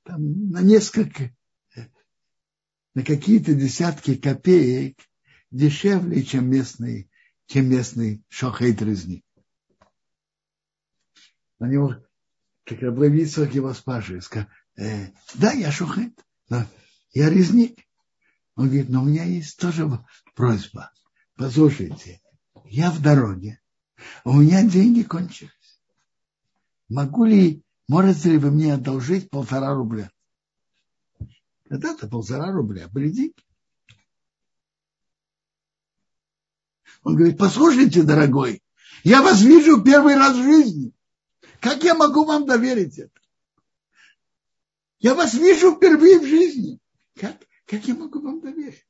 [0.05, 1.35] там, на несколько,
[2.95, 4.99] на какие-то десятки копеек
[5.51, 7.11] дешевле, чем местный,
[7.47, 9.25] чем местный шохейт-резник.
[11.59, 12.05] На него,
[12.65, 16.67] как Рабловицах его спрашивает, сказал, э, да, я шохейт, но
[17.13, 17.79] я резник.
[18.55, 19.89] Он говорит, но у меня есть тоже
[20.35, 20.93] просьба.
[21.37, 22.21] Послушайте,
[22.67, 23.61] я в дороге,
[24.25, 25.51] у меня деньги кончились.
[26.89, 30.11] Могу ли, можете ли вы мне одолжить полтора рубля?
[31.69, 33.35] Когда-то полтора рубля были деньги.
[37.03, 38.63] Он говорит, послушайте, дорогой,
[39.03, 40.93] я вас вижу первый раз в жизни.
[41.63, 43.21] Как я могу вам доверить это?
[44.99, 46.81] Я вас вижу впервые в жизни.
[47.15, 47.37] Как,
[47.67, 48.85] как я могу вам доверить?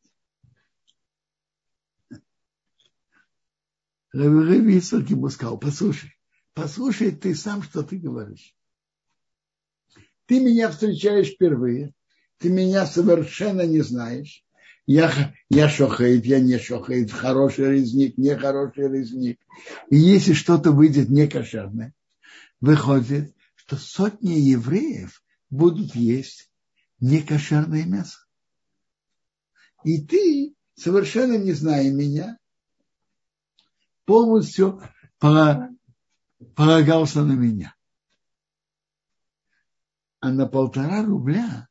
[4.14, 6.16] Раби Исаак ему сказал, послушай,
[6.54, 8.56] послушай ты сам, что ты говоришь.
[10.24, 11.92] Ты меня встречаешь впервые,
[12.38, 14.46] ты меня совершенно не знаешь.
[14.86, 19.40] Я, я шохает, я не шохает, хороший резник, нехороший резник.
[19.90, 21.94] И если что-то выйдет некошерное,
[22.62, 26.50] выходит, что сотни евреев будут есть
[27.00, 28.20] некошерное мясо.
[29.84, 32.38] И ты, совершенно не зная меня,
[34.04, 34.80] полностью
[35.18, 37.74] полагался на меня.
[40.20, 41.68] А на полтора рубля,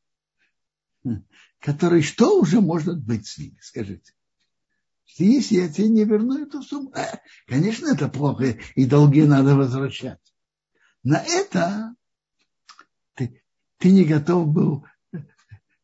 [1.58, 4.12] который что уже может быть с ними, скажите?
[5.16, 10.31] Если я тебе не верну эту сумму, э, конечно, это плохо, и долги надо возвращать.
[11.02, 11.94] На это
[13.14, 13.42] ты,
[13.78, 14.86] ты не готов был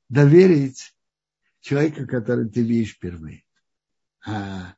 [0.09, 0.95] доверить
[1.61, 3.45] человека, который ты видишь впервые,
[4.25, 4.75] а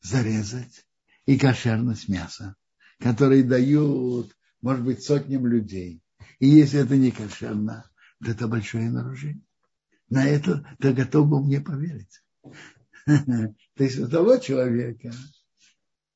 [0.00, 0.86] зарезать
[1.26, 2.56] и кошерность мяса,
[2.98, 6.02] которые дают, может быть, сотням людей.
[6.38, 7.90] И если это не кошерно,
[8.22, 9.44] то это большое нарушение.
[10.08, 12.22] На это ты готов был мне поверить.
[13.06, 13.54] То
[13.84, 15.12] есть у того человека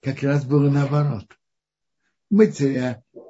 [0.01, 1.27] как раз было наоборот.
[2.31, 3.28] Матеря в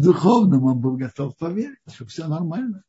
[0.00, 2.84] духовном он был готов поверить, что все нормально.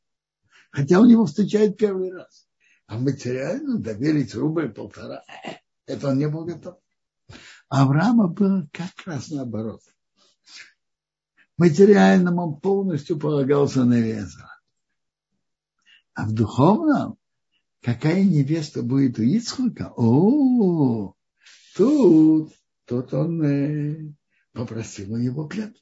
[0.72, 2.48] Хотя у него встречает первый раз.
[2.88, 5.24] А материально доверить рубль полтора,
[5.86, 6.78] это он не был готов.
[7.70, 9.82] Авраама было как раз наоборот.
[11.58, 14.50] Материальном он полностью полагался на Везра.
[16.14, 17.18] А в духовном,
[17.82, 19.94] какая невеста будет у Ицхака?
[19.96, 21.16] О,
[21.76, 22.54] тут,
[22.86, 24.14] тут он э,
[24.52, 25.80] попросил у него клятву.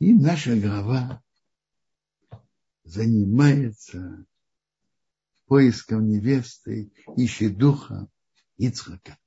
[0.00, 1.22] И наша глава
[2.84, 4.24] занимается
[5.44, 8.08] поиском невесты, ищет духа
[8.56, 9.18] Ицхака.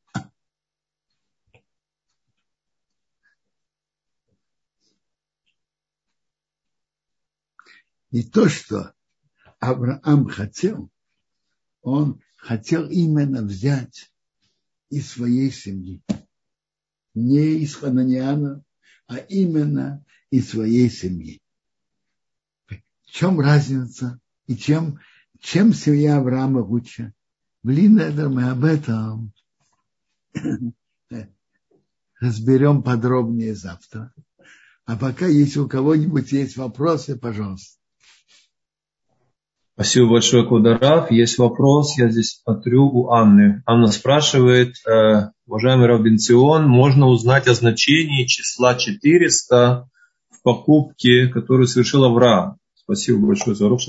[8.09, 8.95] И то, что
[9.59, 10.89] Авраам хотел,
[11.83, 14.11] он хотел именно взять
[14.89, 16.03] из своей семьи.
[17.13, 18.63] Не из Хананиана,
[19.05, 20.03] а именно
[20.33, 21.39] из своей семьи.
[22.67, 24.99] В чем разница и чем,
[25.39, 27.13] чем семья Авраама лучше?
[27.61, 29.31] Блин, это мы об этом
[32.19, 34.11] разберем подробнее завтра.
[34.85, 37.77] А пока, если у кого-нибудь есть вопросы, пожалуйста.
[39.75, 41.11] Спасибо большое, Кударав.
[41.11, 43.61] Есть вопрос, я здесь смотрю у Анны.
[43.67, 49.89] Анна спрашивает, э, уважаемый Равбинцион, можно узнать о значении числа 400
[50.43, 52.57] покупки, которую совершил Авраам.
[52.75, 53.79] Спасибо большое за урок,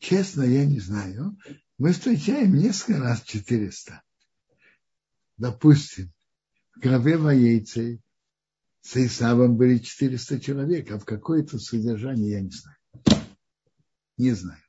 [0.00, 1.36] Честно, я не знаю.
[1.78, 4.02] Мы встречаем несколько раз 400.
[5.38, 6.12] допустим,
[6.76, 8.00] в главе воейцы
[8.82, 12.76] с Исавом были 400 человек, а в какое-то содержание я не знаю.
[14.18, 14.60] Не знаю.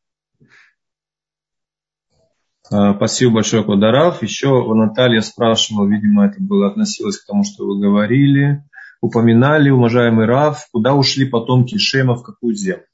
[2.72, 4.24] А, спасибо большое, Квадарав.
[4.24, 8.64] Еще Наталья спрашивала, видимо, это было относилось к тому, что вы говорили.
[9.06, 12.88] Упоминали, уважаемый Рав, куда ушли потомки Шема, в какую землю?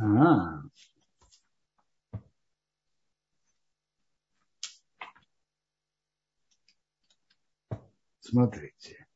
[0.00, 0.62] А,
[8.20, 9.08] Смотрите.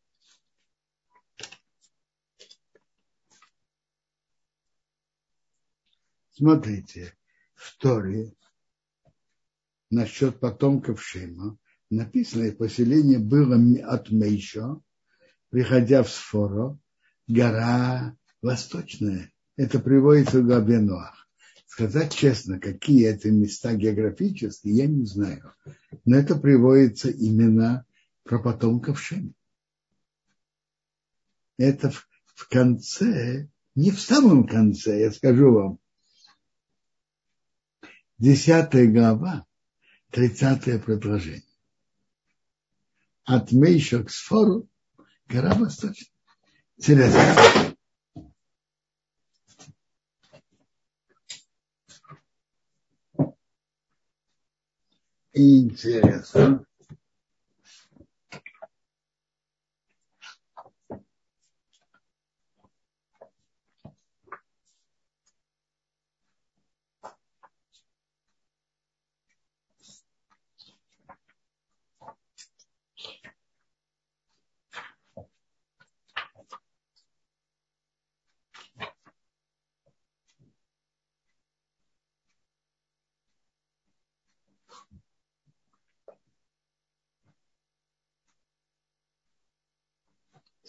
[6.30, 7.16] Смотрите,
[7.54, 8.34] в Торе
[9.90, 11.56] насчет потомков Шема
[11.92, 14.82] написано, и поселение было от Мейшо,
[15.50, 16.78] приходя в Сфоро,
[17.28, 19.30] гора восточная.
[19.56, 21.28] Это приводится в главе Ноах.
[21.66, 25.54] Сказать честно, какие это места географические, я не знаю.
[26.04, 27.86] Но это приводится именно
[28.24, 29.32] про потомков Шема.
[31.58, 35.78] Это в, в конце, не в самом конце, я скажу вам,
[38.18, 39.46] десятая глава,
[40.10, 41.51] тридцатое предложение.
[43.24, 44.68] От Мейша к Сфору,
[45.28, 46.08] гора восточная.
[46.76, 47.76] Интересно.
[55.32, 56.66] Интересно.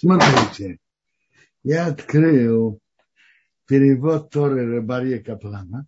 [0.03, 0.79] Смотрите,
[1.63, 2.81] я открыл
[3.65, 5.87] перевод Торы Рыбарье Каплана.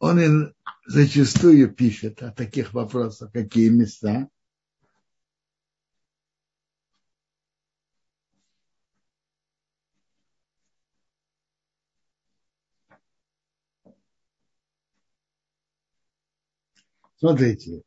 [0.00, 0.52] Он
[0.86, 4.28] зачастую пишет о таких вопросах, какие места.
[17.18, 17.82] Смотрите,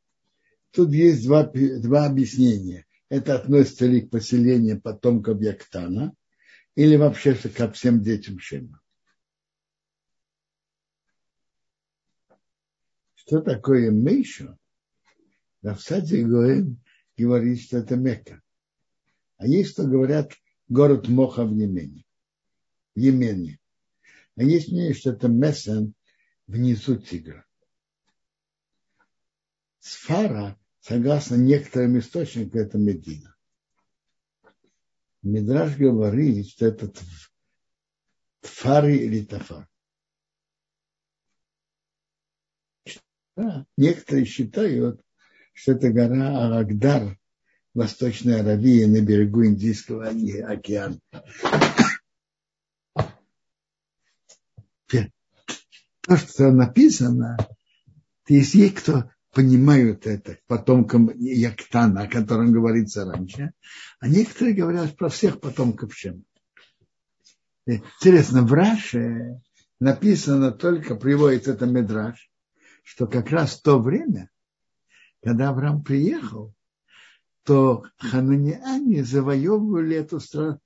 [0.72, 6.16] тут есть два, два объяснения это относится ли к поселению потомков Яктана,
[6.76, 8.80] или вообще ко всем детям Шема.
[13.16, 14.58] Что такое Мейша?
[15.62, 16.78] Рафсади говорит,
[17.18, 18.42] говорит, что это Мекка.
[19.36, 20.32] А есть, кто говорят,
[20.70, 22.06] город Моха в Йемене.
[22.96, 23.60] В Йемене.
[24.38, 25.96] А есть мнение, что это Месен
[26.48, 27.46] внизу Тигра.
[29.80, 33.36] Сфара согласно некоторым источникам, это Медина.
[35.22, 36.92] Мидраш говорит, что это
[38.42, 39.68] Тфари или Тафар.
[43.78, 45.02] Некоторые считают,
[45.54, 47.18] что это гора Арагдар,
[47.74, 51.00] Восточная Аравия на берегу Индийского океана.
[56.02, 57.38] То, что написано,
[58.28, 63.54] есть кто понимают это потомкам Яктана, о котором говорится раньше,
[64.00, 66.22] а некоторые говорят про всех потомков Шема.
[67.66, 69.42] Интересно, в Раше
[69.80, 72.30] написано только, приводится это Медраж,
[72.84, 74.30] что как раз в то время,
[75.24, 76.54] когда Авраам приехал,
[77.44, 80.60] то хананиане завоевывали эту страну,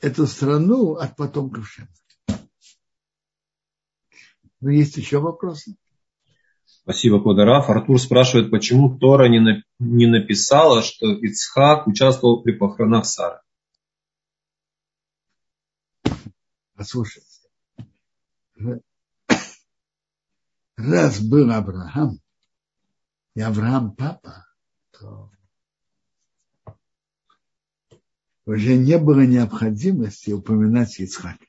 [0.00, 1.88] эту страну от потомков Шема.
[4.60, 5.76] Но есть еще вопросы?
[6.84, 7.70] Спасибо, Квадараф.
[7.70, 13.40] Артур спрашивает, почему Тора не, на, не написала, что Ицхак участвовал при похоронах Сары.
[16.76, 17.48] Послушайте,
[20.76, 22.20] раз был Авраам,
[23.34, 24.44] и Авраам папа,
[24.90, 25.30] то
[28.44, 31.46] уже не было необходимости упоминать Ицхака.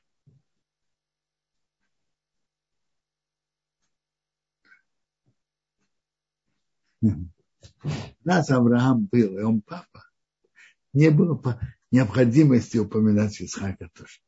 [8.24, 10.04] Нас Авраам был, и он папа.
[10.94, 11.60] Не было
[11.92, 14.20] необходимости упоминать Исхака тоже.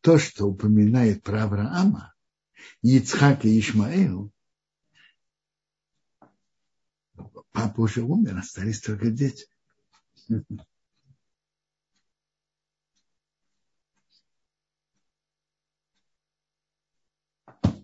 [0.00, 2.14] То, что упоминает про Авраама,
[2.82, 4.30] Ицхак и Ишмаэл,
[7.52, 9.46] папа уже умер, остались только дети.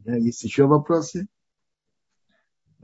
[0.05, 1.27] Есть еще вопросы?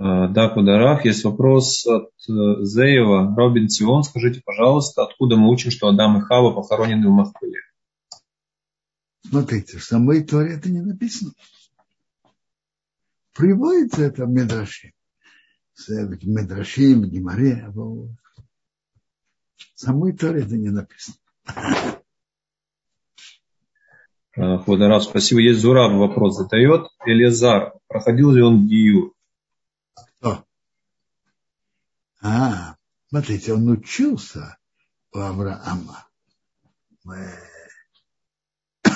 [0.01, 3.35] Да, Кударав, есть вопрос от э, Зеева.
[3.37, 7.61] Робин Сион, скажите, пожалуйста, откуда мы учим, что Адам и Хава похоронены в Махпыле?
[9.29, 11.33] Смотрите, в самой Торе это не написано.
[13.37, 14.95] Приводится это в Медраше.
[15.77, 17.67] В Медраше, в Гимаре.
[17.69, 18.09] В
[19.75, 21.19] самой Торе это не написано.
[24.33, 25.43] Хвадарав, спасибо.
[25.43, 26.87] Есть Зураб вопрос задает.
[27.05, 29.13] Элизар, проходил ли он Гию?
[30.21, 30.45] Кто?
[32.23, 32.77] А,
[33.09, 34.59] смотрите, он учился
[35.13, 36.07] у Авраама.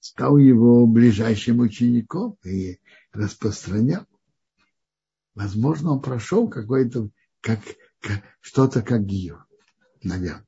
[0.00, 2.78] Стал его ближайшим учеником и
[3.12, 4.06] распространял.
[5.34, 7.58] Возможно, он прошел какой-то, как,
[7.98, 9.44] как, что-то как Гию,
[10.04, 10.46] наверное.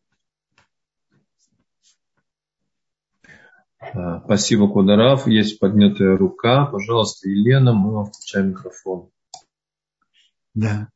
[3.80, 5.26] А, спасибо, Кударав.
[5.26, 6.66] Есть поднятая рука.
[6.66, 9.10] Пожалуйста, Елена, мы вам включаем микрофон.
[10.56, 10.88] Да.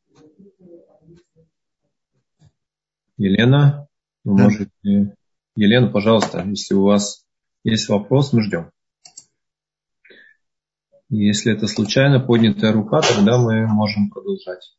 [3.18, 3.86] Елена,
[4.24, 4.44] вы да.
[4.44, 5.16] можете...
[5.54, 7.26] Елена, пожалуйста, если у вас
[7.62, 8.70] есть вопрос, мы ждем.
[11.10, 14.74] Если это случайно поднятая рука, тогда мы можем продолжать.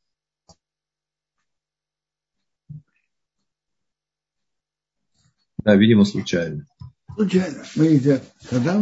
[5.59, 6.65] Да, видимо, случайно.
[7.13, 7.63] Случайно.
[7.75, 8.19] Мы идем.
[8.49, 8.82] Когда?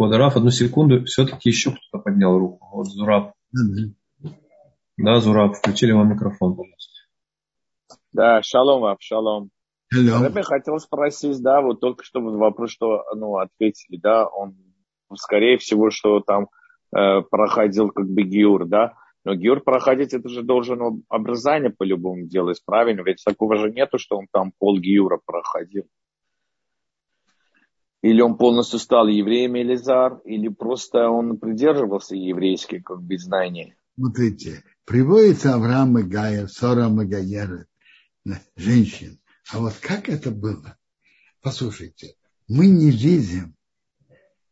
[0.00, 2.66] Квадраф, одну секунду, все-таки еще кто-то поднял руку.
[2.72, 3.34] Вот Зураб.
[3.54, 4.30] Mm-hmm.
[4.96, 6.94] Да, Зураб, включили вам микрофон, пожалуйста.
[8.14, 9.50] Да, шалом вам, шалом.
[9.94, 10.22] Hello.
[10.22, 14.56] Я бы хотел спросить, да, вот только что вопрос, что, ну, ответили, да, он,
[15.16, 16.48] скорее всего, что там
[16.96, 18.94] э, проходил как бы Гиур, да,
[19.26, 23.02] но Гиур проходить, это же должен образование по-любому делать, правильно?
[23.02, 25.84] Ведь такого же нету, что он там пол Гиура проходил.
[28.02, 33.74] Или он полностью стал евреем Элизар, или просто он придерживался еврейских как бы знаний.
[33.94, 37.66] Смотрите, приводится Авраам и Гая, Сора Магаера,
[38.56, 39.20] женщин.
[39.52, 40.78] А вот как это было?
[41.42, 42.14] Послушайте,
[42.48, 43.54] мы не видим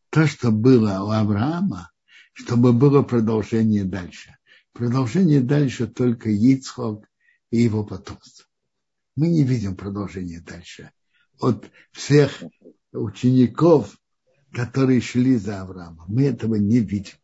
[0.09, 1.91] то, что было у Авраама,
[2.33, 4.37] чтобы было продолжение дальше.
[4.73, 7.05] Продолжение дальше только Ицхок
[7.51, 8.45] и его потомство.
[9.15, 10.91] Мы не видим продолжения дальше.
[11.39, 12.43] От всех
[12.93, 13.97] учеников,
[14.53, 16.05] которые шли за Авраамом.
[16.07, 17.15] Мы этого не видим.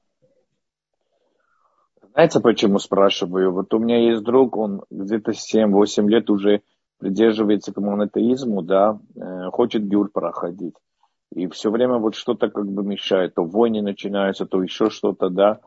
[2.14, 3.52] Знаете, почему спрашиваю?
[3.52, 6.62] Вот у меня есть друг, он где-то 7-8 лет уже
[6.98, 10.76] придерживается к монотеизму, да, э, хочет гюр проходить.
[11.34, 13.36] И все время вот что-то как бы мешает.
[13.36, 15.60] То войны начинаются, то еще что-то, да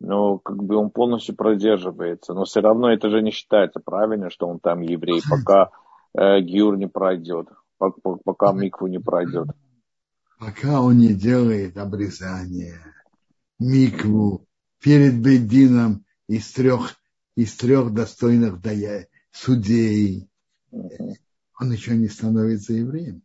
[0.00, 2.32] но как бы он полностью продерживается.
[2.32, 5.70] Но все равно это же не считается правильно, что он там еврей, пока
[6.14, 7.48] э, Гиур не пройдет,
[7.80, 9.48] пока, Микву не пройдет.
[10.38, 12.80] Пока он не делает обрезание,
[13.58, 14.46] Микву
[14.80, 16.96] перед Бедином из трех,
[17.36, 20.30] из трех достойных дая, судей,
[20.70, 23.22] он еще не становится евреем.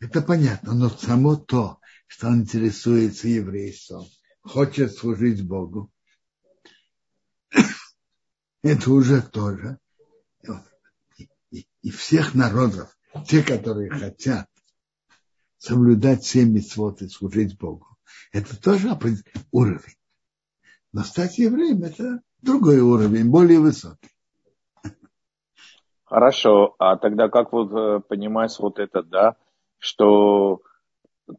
[0.00, 4.04] Это понятно, но само то, что он интересуется еврейством,
[4.42, 5.90] хочет служить Богу.
[8.62, 9.78] Это уже тоже.
[11.84, 14.48] И всех народов, те, которые хотят
[15.58, 17.86] соблюдать все митцвот и служить Богу,
[18.32, 18.98] это тоже
[19.52, 19.98] уровень.
[20.94, 24.08] Но стать евреем– это другой уровень, более высокий.
[26.04, 29.36] Хорошо, а тогда как вот э, понимать вот это, да,
[29.76, 30.62] что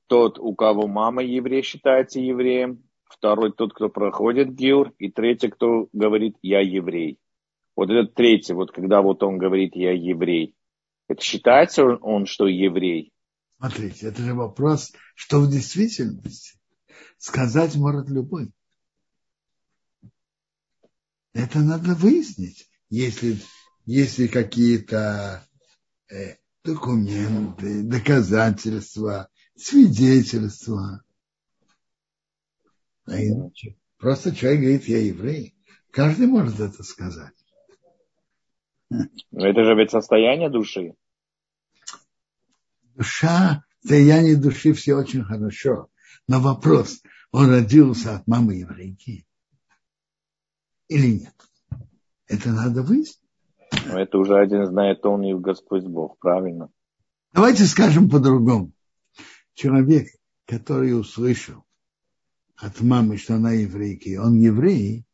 [0.05, 5.87] тот, у кого мама еврей, считается евреем, второй тот, кто проходит гиур, и третий, кто
[5.91, 7.17] говорит «я еврей».
[7.75, 10.55] Вот этот третий, вот когда вот он говорит «я еврей»,
[11.07, 13.13] это считается он, что еврей?
[13.59, 16.59] Смотрите, это же вопрос, что в действительности
[17.17, 18.51] сказать может любой.
[21.33, 23.37] Это надо выяснить, если,
[23.85, 25.45] если какие-то
[26.09, 31.03] э, документы, доказательства, свидетельства.
[33.05, 35.55] А иначе просто человек говорит, я еврей.
[35.91, 37.33] Каждый может это сказать.
[38.89, 40.95] Это же ведь состояние души.
[42.95, 45.89] Душа, состояние души все очень хорошо.
[46.27, 49.25] Но вопрос, он родился от мамы еврейки
[50.87, 51.33] или нет?
[52.27, 53.19] Это надо выяснить.
[53.87, 56.69] Но это уже один знает он и Господь Бог, правильно?
[57.33, 58.71] Давайте скажем по-другому
[59.53, 60.07] человек,
[60.45, 61.63] который услышал
[62.55, 65.05] от мамы, что она еврейка, он еврей,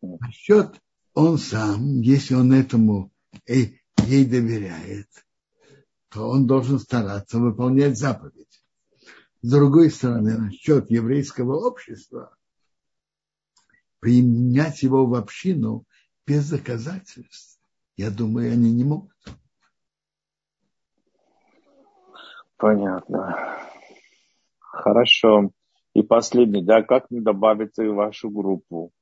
[0.00, 0.80] насчет
[1.16, 3.10] он сам, если он этому
[3.46, 3.80] ей
[4.26, 5.08] доверяет,
[6.10, 8.62] то он должен стараться выполнять заповедь.
[9.40, 12.36] С другой стороны, насчет еврейского общества,
[14.00, 15.84] применять его в общину
[16.26, 17.58] без доказательств,
[17.96, 19.16] я думаю, они не могут.
[22.58, 23.58] Понятно.
[24.58, 25.50] Хорошо.
[25.94, 28.92] И последний, да, как мне добавиться в вашу группу?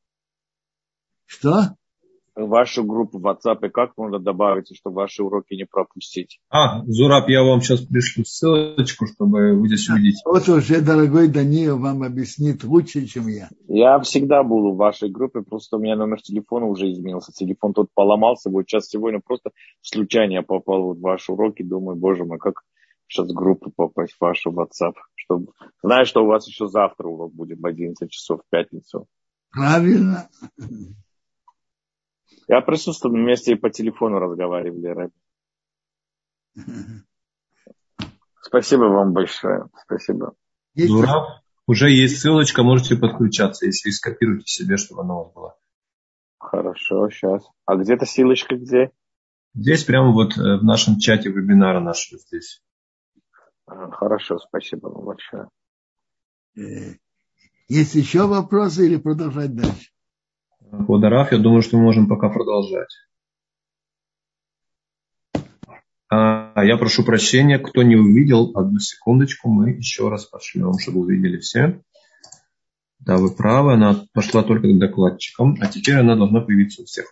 [1.26, 1.76] Что?
[2.36, 6.40] Вашу группу в WhatsApp, как можно добавить, чтобы ваши уроки не пропустить?
[6.50, 10.20] А, Зураб, я вам сейчас пришлю ссылочку, чтобы вы здесь увидите.
[10.24, 13.48] Вот уже, дорогой Даниил, вам объяснит лучше, чем я.
[13.68, 17.30] Я всегда был в вашей группе, просто у меня номер телефона уже изменился.
[17.32, 22.24] Телефон тот поломался, вот сейчас сегодня просто случайно я попал в ваши уроки, думаю, боже
[22.24, 22.62] мой, как
[23.06, 24.94] сейчас в группу попасть в вашу WhatsApp.
[25.14, 25.52] Чтобы...
[25.82, 29.06] Знаю, что у вас еще завтра урок будет в 11 часов в пятницу.
[29.52, 30.28] Правильно.
[32.48, 34.86] Я присутствовал вместе и по телефону разговаривали.
[34.86, 35.12] Ради.
[38.40, 39.66] Спасибо вам большое.
[39.84, 40.34] Спасибо.
[40.74, 45.56] Зураб, уже есть ссылочка, можете подключаться, если скопируете себе, чтобы она у вас была.
[46.38, 47.48] Хорошо, сейчас.
[47.64, 48.90] А где-то ссылочка где?
[49.54, 52.62] Здесь прямо вот э, в нашем чате вебинара нашего здесь.
[53.66, 55.48] Хорошо, спасибо вам большое.
[56.56, 56.96] Э,
[57.68, 59.93] есть еще вопросы или продолжать дальше?
[60.86, 62.90] Подарав, я думаю, что мы можем пока продолжать.
[66.08, 71.38] А, я прошу прощения, кто не увидел, одну секундочку, мы еще раз пошлем, чтобы увидели
[71.38, 71.82] все.
[73.00, 77.06] Да, вы правы, она пошла только к докладчикам, а теперь она должна появиться у всех.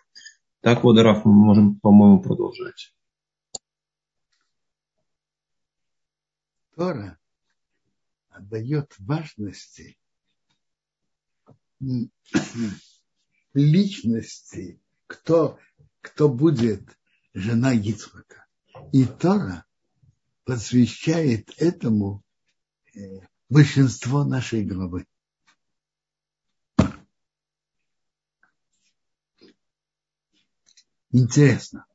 [0.60, 2.94] Так, Водорав, мы можем, по-моему, продолжать.
[6.76, 7.18] Тора
[8.30, 9.98] отдает важности
[13.55, 15.59] личности, кто,
[16.00, 16.82] кто будет
[17.34, 18.46] жена Ицхака.
[18.92, 19.64] И Тора
[20.44, 22.22] посвящает этому
[22.94, 25.07] э, большинство нашей главы.
[31.11, 31.86] Интересно.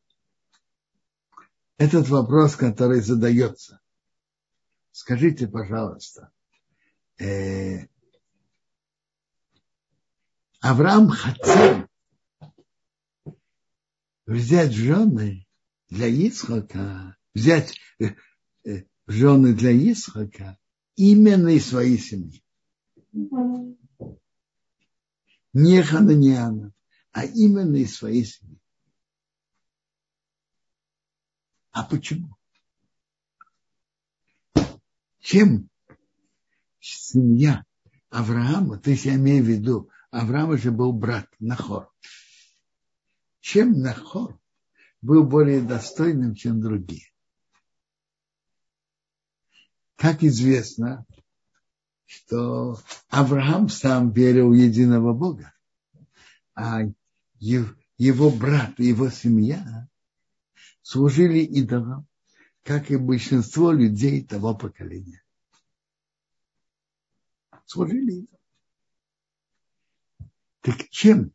[1.78, 3.82] Этот вопрос, который задается.
[4.92, 6.32] Скажите, пожалуйста,
[7.20, 7.88] э,
[10.60, 11.88] Авраам хотел
[14.26, 15.48] взять жены
[15.90, 18.16] для Исхака, взять э,
[18.66, 20.58] э, жены для Исхака
[20.96, 22.44] именно из своей семьи.
[25.54, 26.74] Не Хананиана,
[27.12, 28.60] а именно из своей семьи.
[31.72, 32.36] А почему?
[35.20, 35.70] Чем
[36.80, 37.64] семья
[38.10, 41.92] Авраама, то есть я имею в виду Авраам же был брат Нахор.
[43.40, 44.40] Чем Нахор
[45.02, 47.12] был более достойным, чем другие?
[49.96, 51.06] Как известно,
[52.06, 52.80] что
[53.10, 55.54] Авраам сам верил в единого Бога,
[56.56, 56.82] а
[57.40, 59.90] его брат и его семья
[60.82, 62.08] служили идолам,
[62.64, 65.24] как и большинство людей того поколения.
[67.66, 68.37] Служили идолам.
[70.62, 71.32] Так чем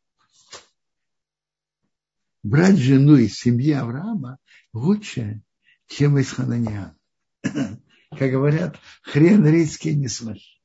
[2.42, 4.38] брать жену из семьи Авраама
[4.72, 5.42] лучше,
[5.86, 6.96] чем из Хананиана?
[7.42, 10.60] Как говорят, хрен риски не слышь.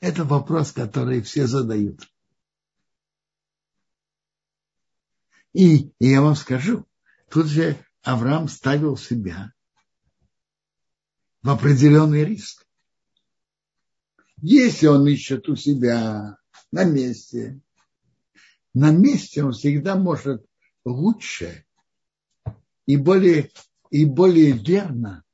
[0.00, 2.10] Это вопрос, который все задают.
[5.52, 6.86] И, и я вам скажу,
[7.28, 9.52] тут же Авраам ставил себя
[11.42, 12.66] в определенный риск.
[14.42, 16.38] Если он ищет у себя
[16.72, 17.60] на месте.
[18.72, 20.44] На месте он всегда может
[20.84, 21.64] лучше
[22.86, 23.50] и более,
[23.90, 25.24] и более верно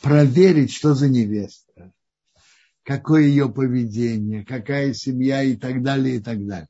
[0.00, 1.92] проверить, что за невеста,
[2.82, 6.68] какое ее поведение, какая семья и так далее, и так далее.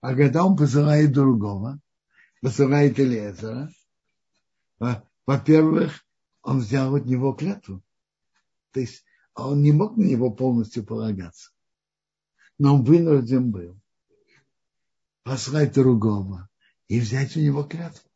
[0.00, 1.80] А когда он посылает другого,
[2.40, 3.70] посылает Элезера,
[5.26, 6.06] во-первых,
[6.42, 7.82] он взял от него клятву.
[8.72, 9.04] То есть
[9.34, 11.50] он не мог на него полностью полагаться
[12.58, 13.80] но он вынужден был
[15.22, 16.48] послать другого
[16.88, 18.08] и взять у него клятву.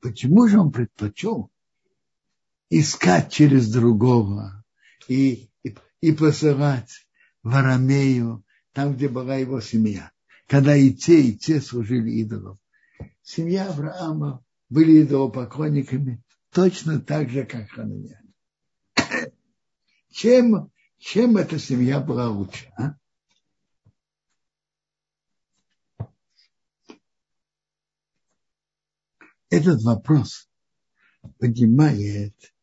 [0.00, 1.50] Почему же он предпочел
[2.68, 4.64] искать через другого
[5.06, 7.06] и, и, и посылать
[7.42, 10.10] в Арамею, там, где была его семья,
[10.48, 12.58] когда и те, и те служили идолам.
[13.22, 18.34] Семья Авраама были идолопоклонниками точно так же, как хананяне.
[20.10, 20.71] Чем
[21.02, 22.72] чем эта семья была лучше?
[22.78, 22.94] А?
[29.50, 30.48] Этот вопрос
[31.40, 32.54] поднимает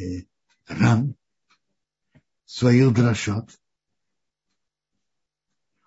[0.00, 0.24] э,
[0.66, 1.14] ран
[2.44, 3.56] своих дрошот.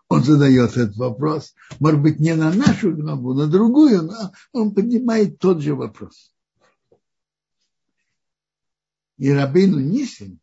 [0.08, 5.38] Он задает этот вопрос, может быть, не на нашу главу, на другую, но он поднимает
[5.40, 6.34] тот же вопрос.
[9.18, 10.40] И Рабину Нисин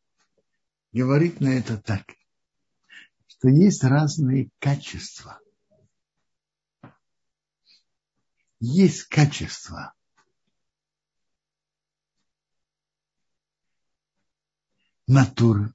[0.93, 2.05] говорит на это так,
[3.27, 5.41] что есть разные качества.
[8.61, 9.93] Есть качества,
[15.09, 15.73] натуры,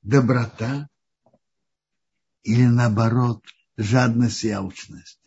[0.00, 0.88] доброта
[2.42, 3.44] или наоборот
[3.76, 5.20] жадность и алчность.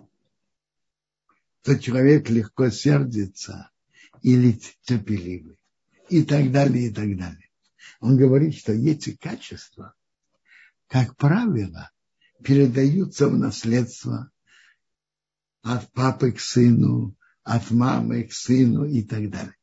[1.62, 3.70] То человек легко сердится
[4.24, 5.60] или терпеливый
[6.10, 7.49] и так далее, и так далее.
[8.00, 9.94] Он говорит, что эти качества,
[10.88, 11.92] как правило,
[12.44, 14.32] передаются в наследство
[15.62, 19.56] от папы к сыну, от мамы к сыну и так далее.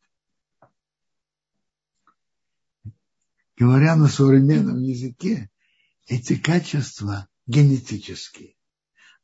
[3.56, 5.50] Говоря на современном языке,
[6.06, 8.54] эти качества генетические.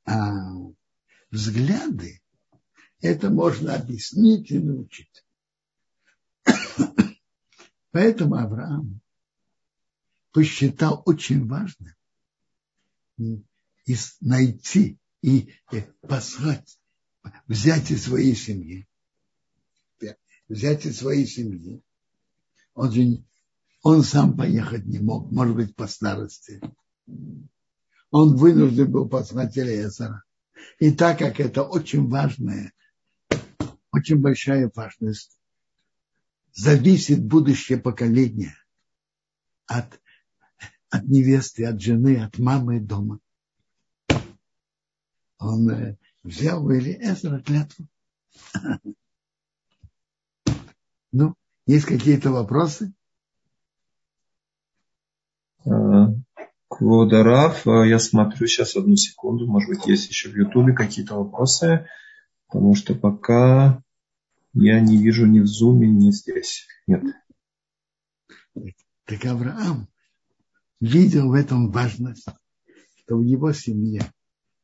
[0.06, 0.32] А
[1.30, 2.22] взгляды,
[3.00, 5.24] это можно объяснить и научить.
[7.92, 9.00] Поэтому Авраам
[10.32, 11.94] посчитал очень важным
[14.20, 15.52] найти и
[16.00, 16.78] послать,
[17.46, 18.88] взять из своей семьи,
[20.48, 21.82] взять из своей семьи.
[22.74, 23.22] Он же
[23.82, 26.60] он сам поехать не мог, может быть, по старости.
[28.10, 30.22] Он вынужден был послать Элиезера.
[30.78, 32.72] И так как это очень важное,
[33.90, 35.36] очень большая важность,
[36.52, 38.54] зависит будущее поколение
[39.66, 40.00] от,
[40.90, 43.18] от невесты, от жены, от мамы дома.
[45.38, 47.86] Он э, взял у Элиезера клятву.
[51.14, 51.34] Ну,
[51.66, 52.94] есть какие-то вопросы?
[56.68, 61.86] Кводарав, я смотрю сейчас одну секунду, может быть, есть еще в Ютубе какие-то вопросы,
[62.46, 63.82] потому что пока
[64.54, 66.66] я не вижу ни в Зуме, ни здесь.
[66.86, 67.02] Нет.
[69.04, 69.88] Так Авраам
[70.80, 72.28] видел в этом важность,
[72.96, 74.02] что в его семье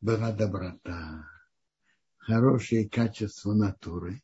[0.00, 1.24] была доброта,
[2.18, 4.22] хорошие качества натуры.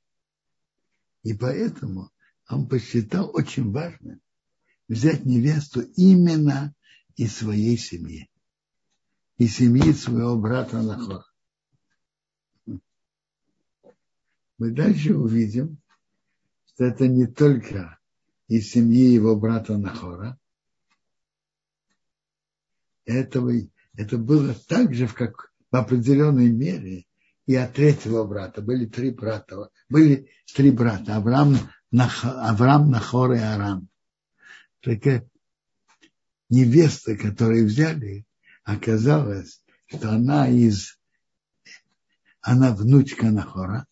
[1.23, 2.11] И поэтому
[2.49, 4.21] он посчитал очень важным
[4.89, 6.75] взять невесту именно
[7.17, 8.29] из своей семьи,
[9.39, 11.25] из семьи своего брата Нахора.
[14.59, 15.79] Мы дальше увидим,
[16.67, 17.99] что это не только
[18.49, 20.39] из семьи его брата Нахора,
[23.05, 23.53] этого,
[23.97, 27.07] это было так же, как в определенной мере
[27.47, 28.63] и от третьего брата.
[28.63, 29.71] Были три брата.
[29.89, 31.17] Были три брата.
[31.17, 31.57] Авраам,
[31.91, 33.89] Нах, Авраам Нахор и Арам.
[34.81, 35.29] Только
[36.49, 38.27] невеста, которую взяли,
[38.63, 40.99] оказалось, что она из
[42.41, 43.87] она внучка Нахора,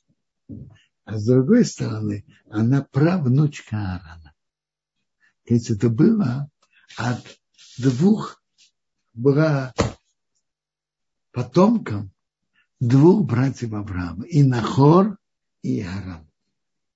[1.05, 4.35] а с другой стороны, она правнучка Аарона.
[5.47, 6.49] То есть это было
[6.97, 7.21] от
[7.79, 8.43] двух,
[9.13, 9.75] была
[11.33, 12.13] потомком
[12.79, 15.19] двух братьев Авраама, и Нахор,
[15.63, 16.31] и Аарон.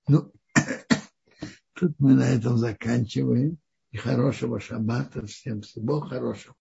[0.07, 0.31] Ну,
[1.73, 3.57] тут мы на этом заканчиваем
[3.91, 5.61] и хорошего шаббата всем.
[5.61, 6.55] Всего хорошего.